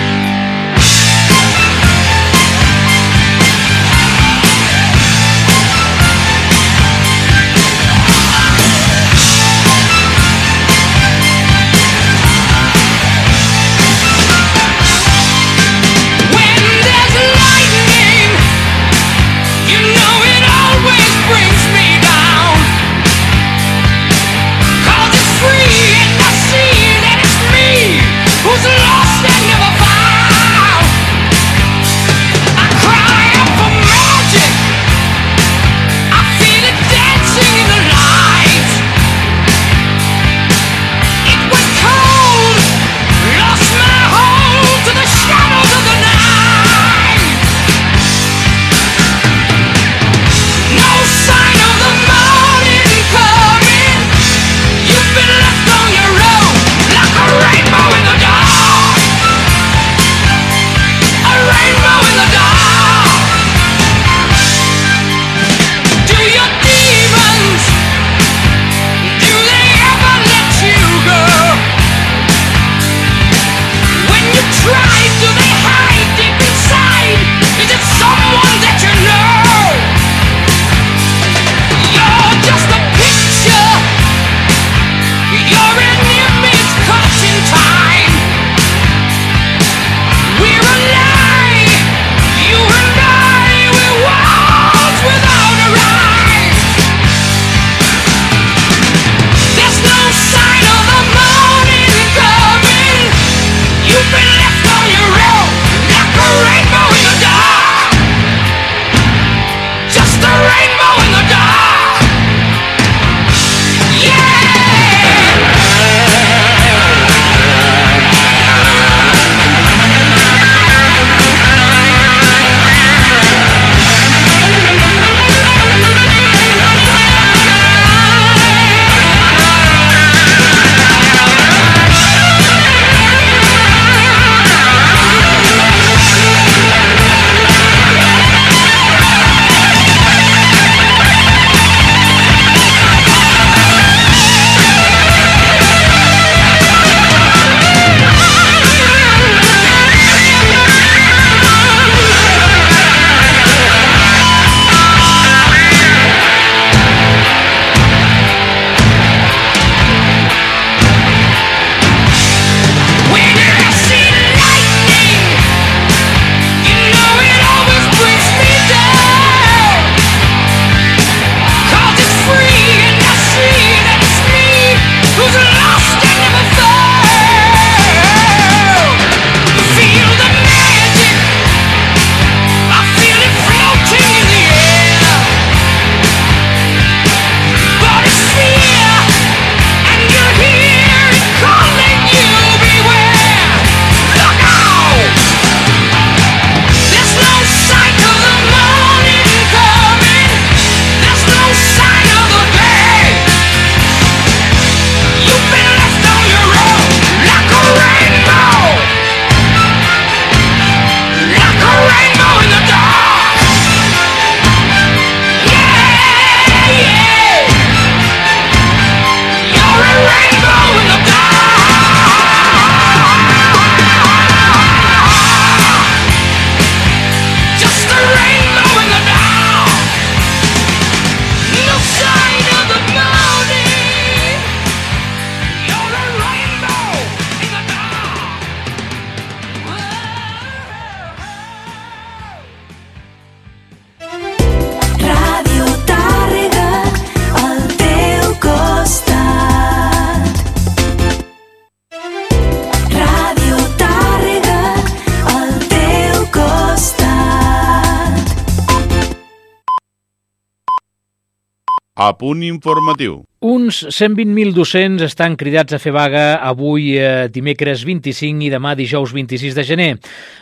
Punt 262.22 262.46
informatiu. 262.46 263.24
Uns 263.42 263.80
120.000 263.90 264.54
docents 264.54 265.02
estan 265.02 265.34
cridats 265.34 265.74
a 265.74 265.80
fer 265.82 265.90
vaga 265.96 266.36
avui 266.46 266.92
eh, 266.94 267.26
dimecres 267.34 267.82
25 267.88 268.46
i 268.46 268.52
demà 268.54 268.76
dijous 268.78 269.16
26 269.18 269.56
de 269.58 269.64
gener. 269.66 269.88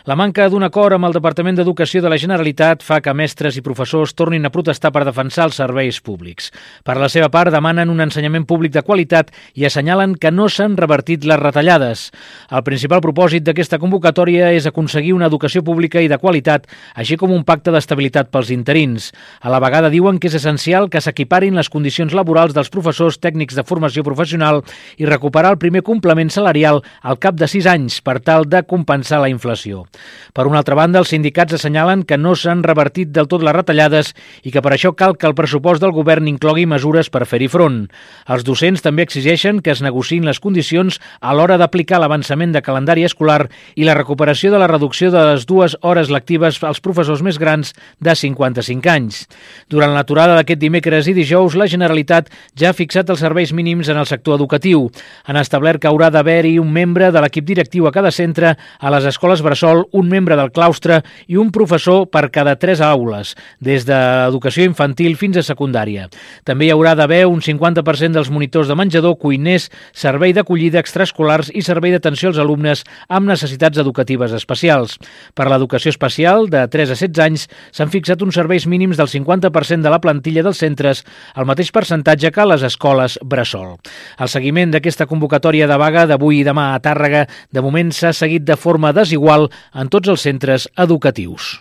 La 0.04 0.18
manca 0.20 0.50
d'un 0.52 0.66
acord 0.66 0.98
amb 0.98 1.08
el 1.08 1.16
Departament 1.16 1.56
d'Educació 1.56 2.02
de 2.04 2.10
la 2.12 2.18
Generalitat 2.20 2.84
fa 2.84 2.98
que 3.00 3.14
mestres 3.16 3.56
i 3.56 3.62
professors 3.64 4.12
tornin 4.12 4.44
a 4.44 4.50
protestar 4.52 4.90
per 4.92 5.06
defensar 5.08 5.46
els 5.48 5.56
serveis 5.62 6.02
públics. 6.04 6.50
Per 6.84 6.98
la 7.00 7.08
seva 7.08 7.30
part, 7.32 7.48
demanen 7.54 7.88
un 7.88 8.04
ensenyament 8.04 8.44
públic 8.44 8.74
de 8.76 8.84
qualitat 8.84 9.32
i 9.56 9.64
assenyalen 9.64 10.18
que 10.20 10.28
no 10.28 10.50
s'han 10.52 10.76
revertit 10.76 11.24
les 11.24 11.40
retallades. 11.40 12.04
El 12.52 12.66
principal 12.68 13.00
propòsit 13.00 13.48
d'aquesta 13.48 13.80
convocatòria 13.80 14.52
és 14.52 14.68
aconseguir 14.68 15.16
una 15.16 15.32
educació 15.32 15.64
pública 15.64 16.04
i 16.04 16.12
de 16.12 16.20
qualitat, 16.20 16.68
així 16.92 17.16
com 17.16 17.32
un 17.32 17.48
pacte 17.48 17.72
d'estabilitat 17.72 18.28
pels 18.28 18.52
interins. 18.52 19.08
A 19.40 19.48
la 19.48 19.64
vegada 19.64 19.88
diuen 19.88 20.20
que 20.20 20.28
és 20.28 20.36
essencial 20.36 20.92
que 20.92 21.00
s'equiparin 21.00 21.56
les 21.56 21.69
condicions 21.72 22.14
laborals 22.16 22.54
dels 22.56 22.70
professors 22.72 23.20
tècnics 23.22 23.56
de 23.56 23.64
formació 23.66 24.04
professional 24.06 24.62
i 24.98 25.08
recuperar 25.08 25.54
el 25.54 25.60
primer 25.62 25.84
complement 25.86 26.30
salarial 26.30 26.82
al 27.00 27.18
cap 27.22 27.38
de 27.38 27.48
sis 27.48 27.66
anys 27.70 28.00
per 28.04 28.18
tal 28.20 28.48
de 28.50 28.62
compensar 28.66 29.22
la 29.22 29.30
inflació. 29.32 29.86
Per 30.34 30.46
una 30.46 30.60
altra 30.60 30.76
banda, 30.78 31.00
els 31.00 31.10
sindicats 31.14 31.56
assenyalen 31.56 32.04
que 32.04 32.18
no 32.18 32.34
s'han 32.34 32.64
revertit 32.66 33.10
del 33.14 33.28
tot 33.30 33.44
les 33.46 33.56
retallades 33.56 34.12
i 34.42 34.52
que 34.52 34.62
per 34.62 34.74
això 34.74 34.92
cal 34.96 35.16
que 35.16 35.28
el 35.30 35.36
pressupost 35.38 35.82
del 35.82 35.94
govern 35.96 36.28
inclogui 36.30 36.66
mesures 36.66 37.10
per 37.10 37.26
fer-hi 37.26 37.48
front. 37.50 37.84
Els 38.26 38.44
docents 38.46 38.82
també 38.84 39.06
exigeixen 39.06 39.60
que 39.64 39.72
es 39.74 39.82
negociïn 39.84 40.26
les 40.28 40.40
condicions 40.42 41.00
a 41.20 41.34
l'hora 41.34 41.58
d'aplicar 41.60 42.00
l'avançament 42.00 42.54
de 42.54 42.62
calendari 42.64 43.04
escolar 43.06 43.48
i 43.76 43.86
la 43.86 43.96
recuperació 43.98 44.50
de 44.52 44.60
la 44.60 44.68
reducció 44.70 45.10
de 45.10 45.24
les 45.32 45.46
dues 45.46 45.76
hores 45.80 46.10
lectives 46.10 46.60
als 46.64 46.82
professors 46.84 47.22
més 47.22 47.38
grans 47.38 47.74
de 48.00 48.14
55 48.16 48.90
anys. 48.90 49.24
Durant 49.70 49.94
l'aturada 49.94 50.36
d'aquest 50.38 50.60
dimecres 50.60 51.08
i 51.10 51.14
dijous, 51.16 51.56
la 51.60 51.68
Generalitat 51.70 52.30
ja 52.58 52.70
ha 52.70 52.76
fixat 52.76 53.10
els 53.12 53.20
serveis 53.22 53.52
mínims 53.56 53.90
en 53.92 54.00
el 54.00 54.08
sector 54.08 54.38
educatiu. 54.38 54.88
Han 55.28 55.38
establert 55.40 55.82
que 55.82 55.90
haurà 55.90 56.10
d'haver-hi 56.10 56.56
un 56.58 56.72
membre 56.72 57.10
de 57.12 57.22
l'equip 57.22 57.46
directiu 57.46 57.86
a 57.86 57.92
cada 57.94 58.10
centre, 58.10 58.56
a 58.56 58.92
les 58.94 59.06
escoles 59.10 59.42
Bressol, 59.44 59.84
un 59.92 60.08
membre 60.08 60.38
del 60.40 60.52
claustre 60.52 61.02
i 61.28 61.36
un 61.40 61.52
professor 61.52 62.06
per 62.10 62.30
cada 62.32 62.56
tres 62.56 62.80
aules, 62.80 63.34
des 63.60 63.86
d'educació 63.88 64.64
infantil 64.64 65.16
fins 65.20 65.36
a 65.36 65.46
secundària. 65.46 66.08
També 66.48 66.66
hi 66.66 66.72
haurà 66.74 66.96
d'haver 66.96 67.26
un 67.28 67.42
50% 67.44 68.16
dels 68.16 68.30
monitors 68.32 68.68
de 68.70 68.76
menjador, 68.78 69.18
cuiners, 69.20 69.68
servei 69.92 70.34
d'acollida 70.36 70.80
extraescolars 70.80 71.50
i 71.54 71.62
servei 71.66 71.92
d'atenció 71.94 72.30
als 72.30 72.40
alumnes 72.40 72.84
amb 73.08 73.28
necessitats 73.28 73.78
educatives 73.78 74.32
especials. 74.36 74.96
Per 75.34 75.48
l'educació 75.50 75.92
especial, 75.92 76.48
de 76.50 76.64
3 76.70 76.94
a 76.94 76.98
16 76.98 77.24
anys, 77.24 77.46
s'han 77.74 77.92
fixat 77.92 78.22
uns 78.24 78.38
serveis 78.38 78.66
mínims 78.70 78.98
del 79.00 79.10
50% 79.10 79.84
de 79.84 79.92
la 79.92 80.00
plantilla 80.00 80.44
dels 80.46 80.60
centres, 80.62 81.04
el 81.36 81.48
mateix 81.50 81.72
percentatge 81.74 82.30
que 82.34 82.46
les 82.48 82.66
escoles 82.66 83.18
Bressol. 83.22 83.74
El 84.18 84.30
seguiment 84.32 84.74
d'aquesta 84.74 85.08
convocatòria 85.10 85.68
de 85.70 85.80
vaga 85.80 86.06
d'avui 86.10 86.40
i 86.40 86.46
demà 86.46 86.70
a 86.74 86.82
Tàrrega 86.84 87.26
de 87.50 87.64
moment 87.64 87.90
s'ha 87.94 88.14
seguit 88.16 88.46
de 88.46 88.56
forma 88.56 88.94
desigual 88.96 89.50
en 89.74 89.90
tots 89.92 90.14
els 90.14 90.28
centres 90.28 90.70
educatius. 90.78 91.58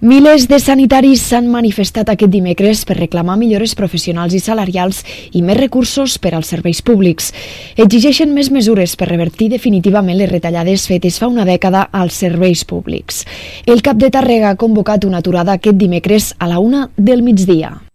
Milers 0.00 0.44
de 0.44 0.58
sanitaris 0.60 1.22
s'han 1.24 1.46
manifestat 1.48 2.10
aquest 2.12 2.28
dimecres 2.28 2.82
per 2.84 2.98
reclamar 2.98 3.38
millores 3.40 3.72
professionals 3.78 4.34
i 4.36 4.42
salarials 4.44 4.98
i 5.32 5.40
més 5.40 5.56
recursos 5.56 6.18
per 6.20 6.34
als 6.36 6.52
serveis 6.52 6.82
públics. 6.84 7.30
Exigeixen 7.80 8.36
més 8.36 8.52
mesures 8.52 8.92
per 9.00 9.08
revertir 9.08 9.48
definitivament 9.54 10.20
les 10.20 10.28
retallades 10.28 10.84
fetes 10.84 11.16
fa 11.16 11.32
una 11.32 11.48
dècada 11.48 11.88
als 11.96 12.20
serveis 12.20 12.68
públics. 12.68 13.24
El 13.64 13.80
cap 13.80 13.96
de 13.96 14.12
Tàrrega 14.12 14.52
ha 14.52 14.60
convocat 14.60 15.08
una 15.08 15.24
aturada 15.24 15.56
aquest 15.56 15.80
dimecres 15.80 16.34
a 16.36 16.52
la 16.52 16.60
una 16.60 16.90
del 16.98 17.24
migdia. 17.24 17.85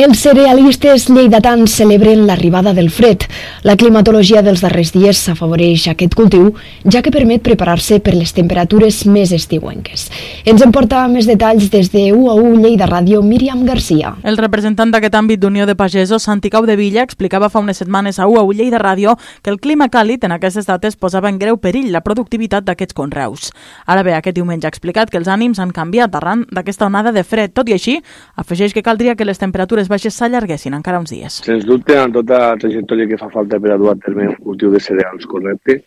Els 0.00 0.22
cerealistes 0.24 1.10
lleidatans 1.12 1.74
celebren 1.76 2.22
l'arribada 2.24 2.72
del 2.72 2.86
fred. 2.88 3.26
La 3.68 3.74
climatologia 3.76 4.40
dels 4.40 4.62
darrers 4.64 4.94
dies 4.94 5.18
s'afavoreix 5.26 5.82
aquest 5.90 6.14
cultiu, 6.16 6.54
ja 6.88 7.02
que 7.04 7.12
permet 7.12 7.42
preparar-se 7.44 7.98
per 8.00 8.14
les 8.14 8.32
temperatures 8.32 9.02
més 9.04 9.34
estiuenques. 9.36 10.06
Ens 10.48 10.64
en 10.64 10.72
porta 10.72 11.02
més 11.12 11.28
detalls 11.28 11.68
des 11.68 11.90
de 11.92 12.06
UAU 12.16 12.54
Lleida 12.62 12.88
Ràdio, 12.88 13.20
Míriam 13.20 13.66
Garcia. 13.68 14.14
El 14.24 14.40
representant 14.40 14.88
d'aquest 14.94 15.18
àmbit 15.20 15.42
d'Unió 15.42 15.66
de 15.68 15.74
Pagesos, 15.76 16.24
Santi 16.24 16.48
Cau 16.48 16.64
de 16.64 16.78
Villa, 16.80 17.04
explicava 17.04 17.50
fa 17.52 17.60
unes 17.60 17.82
setmanes 17.84 18.16
a 18.16 18.30
UAU 18.30 18.54
Lleida 18.56 18.80
Ràdio 18.80 19.18
que 19.42 19.52
el 19.52 19.60
clima 19.60 19.90
càlid 19.92 20.24
en 20.24 20.32
aquestes 20.32 20.64
dates 20.64 20.96
posava 20.96 21.28
en 21.28 21.36
greu 21.36 21.60
perill 21.60 21.92
la 21.92 22.00
productivitat 22.00 22.64
d'aquests 22.64 22.96
conreus. 22.96 23.52
Ara 23.84 24.00
bé, 24.06 24.16
aquest 24.16 24.40
diumenge 24.40 24.64
ha 24.64 24.72
explicat 24.72 25.12
que 25.12 25.20
els 25.20 25.28
ànims 25.28 25.60
han 25.60 25.76
canviat 25.76 26.16
arran 26.16 26.48
d'aquesta 26.48 26.88
onada 26.88 27.12
de 27.12 27.20
fred. 27.20 27.52
Tot 27.52 27.68
i 27.68 27.76
així, 27.76 28.00
afegeix 28.40 28.72
que 28.72 28.86
caldria 28.86 29.12
que 29.14 29.28
les 29.28 29.36
temperatures 29.36 29.89
baixes 29.90 30.16
s'allarguessin 30.16 30.76
encara 30.76 31.00
uns 31.02 31.12
dies. 31.12 31.40
Sens 31.46 31.66
dubte, 31.68 31.96
en 31.98 32.12
tota 32.14 32.38
la 32.42 32.58
trajectòria 32.60 33.08
que 33.10 33.18
fa 33.20 33.30
falta 33.32 33.60
per 33.60 33.74
a 33.74 33.78
dur 33.80 33.90
a 33.92 33.96
terme 33.98 34.28
un 34.30 34.36
cultiu 34.44 34.70
de 34.72 34.80
cereals 34.80 35.26
correcte, 35.30 35.80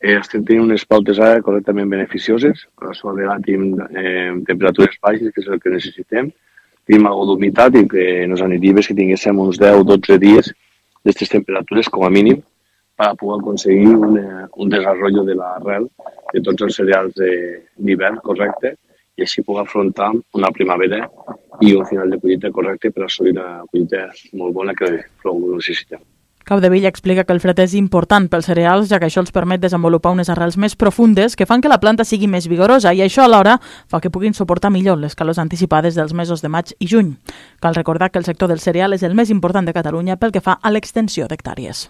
eh, 0.00 0.16
estem 0.16 0.44
tenint 0.44 0.66
unes 0.66 0.84
pautes 0.88 1.20
ara 1.20 1.42
correctament 1.44 1.90
beneficioses. 1.92 2.66
A 2.80 2.90
la 2.90 2.96
seva 2.98 3.14
vegada 3.18 3.44
tenim 3.46 3.78
eh, 3.90 4.32
temperatures 4.48 4.98
baixes, 5.02 5.32
que 5.32 5.44
és 5.44 5.48
el 5.48 5.60
que 5.60 5.74
necessitem. 5.76 6.32
Tenim 6.84 7.06
algo 7.08 7.28
d'humitat 7.30 7.78
i 7.80 7.86
que 7.88 8.08
nos 8.28 8.42
aniria 8.44 8.76
bé 8.76 8.84
si 8.84 8.96
tinguéssim 8.96 9.40
uns 9.40 9.60
10-12 9.60 10.18
dies 10.20 10.50
d'aquestes 11.04 11.32
temperatures 11.36 11.88
com 11.92 12.04
a 12.04 12.12
mínim 12.12 12.42
per 12.96 13.14
poder 13.18 13.40
aconseguir 13.40 13.94
un, 13.96 14.18
eh, 14.18 14.46
un 14.56 14.70
desenvolupament 14.70 15.30
de 15.30 15.38
l'arrel 15.40 15.88
de 16.32 16.42
tots 16.42 16.68
els 16.68 16.76
cereals 16.80 17.14
d'hivern 17.16 18.20
correcte 18.22 18.76
i 19.16 19.26
així 19.26 19.44
poder 19.46 19.64
afrontar 19.64 20.10
una 20.34 20.50
primavera 20.54 21.04
i 21.60 21.74
un 21.74 21.86
final 21.86 22.10
de 22.10 22.18
collita 22.20 22.50
correcte 22.50 22.90
per 22.90 23.06
assolir 23.06 23.36
una 23.36 23.62
collita 23.70 24.08
molt 24.32 24.54
bona 24.54 24.74
que 24.74 24.90
prou 25.22 25.38
necessitem. 25.54 26.02
Capdevilla 26.44 26.90
explica 26.90 27.24
que 27.24 27.32
el 27.32 27.40
fred 27.40 27.62
és 27.64 27.72
important 27.78 28.26
pels 28.28 28.50
cereals, 28.50 28.90
ja 28.90 28.98
que 29.00 29.08
això 29.08 29.22
els 29.24 29.32
permet 29.32 29.62
desenvolupar 29.62 30.12
unes 30.12 30.28
arrels 30.28 30.58
més 30.60 30.76
profundes 30.76 31.38
que 31.40 31.46
fan 31.48 31.64
que 31.64 31.72
la 31.72 31.80
planta 31.80 32.04
sigui 32.04 32.28
més 32.28 32.50
vigorosa 32.52 32.92
i 32.92 33.00
això 33.00 33.24
alhora 33.24 33.56
fa 33.88 34.02
que 34.04 34.12
puguin 34.12 34.36
suportar 34.36 34.68
millor 34.70 35.00
les 35.00 35.16
calors 35.16 35.40
anticipades 35.40 35.96
dels 35.96 36.12
mesos 36.12 36.44
de 36.44 36.52
maig 36.52 36.76
i 36.78 36.90
juny. 36.90 37.14
Cal 37.64 37.74
recordar 37.74 38.10
que 38.10 38.20
el 38.20 38.28
sector 38.28 38.52
del 38.52 38.60
cereal 38.60 38.92
és 38.92 39.02
el 39.02 39.16
més 39.16 39.32
important 39.32 39.64
de 39.64 39.72
Catalunya 39.72 40.20
pel 40.20 40.36
que 40.36 40.44
fa 40.44 40.60
a 40.60 40.70
l'extensió 40.70 41.32
d'hectàrees. 41.32 41.88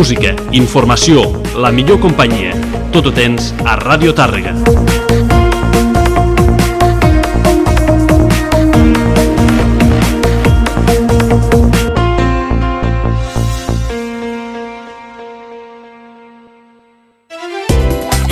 Música, 0.00 0.32
informació, 0.56 1.26
la 1.60 1.68
millor 1.76 1.98
companyia. 2.00 2.54
Tot 2.88 3.04
ho 3.04 3.12
tens 3.12 3.50
a 3.68 3.74
Ràdio 3.76 4.14
Tàrrega. 4.16 4.54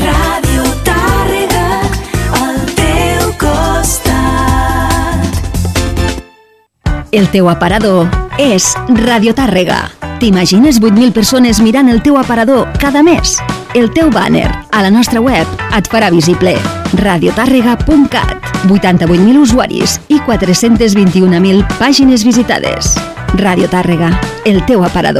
Ràdio 0.00 0.64
Tàrrega, 0.88 1.68
al 2.40 2.56
teu 2.80 3.28
costat. 3.44 5.20
El 7.12 7.28
teu 7.36 7.52
aparador 7.52 8.08
és 8.40 8.72
Radio 9.04 9.36
Tàrrega. 9.36 9.97
T'imagines 10.18 10.80
8.000 10.80 11.12
persones 11.12 11.60
mirant 11.62 11.86
el 11.88 12.00
teu 12.02 12.16
aparador 12.18 12.66
cada 12.82 13.04
mes? 13.06 13.36
El 13.78 13.86
teu 13.94 14.10
banner 14.10 14.48
a 14.74 14.82
la 14.82 14.90
nostra 14.90 15.20
web 15.22 15.46
et 15.76 15.86
farà 15.86 16.10
visible. 16.10 16.56
radiotàrrega.cat 16.98 18.50
88.000 18.66 19.38
usuaris 19.38 20.00
i 20.08 20.18
421.000 20.18 21.62
pàgines 21.78 22.24
visitades. 22.26 22.96
Radio 23.38 23.68
Tàrrega, 23.70 24.10
el 24.44 24.64
teu 24.66 24.82
aparador. 24.82 25.16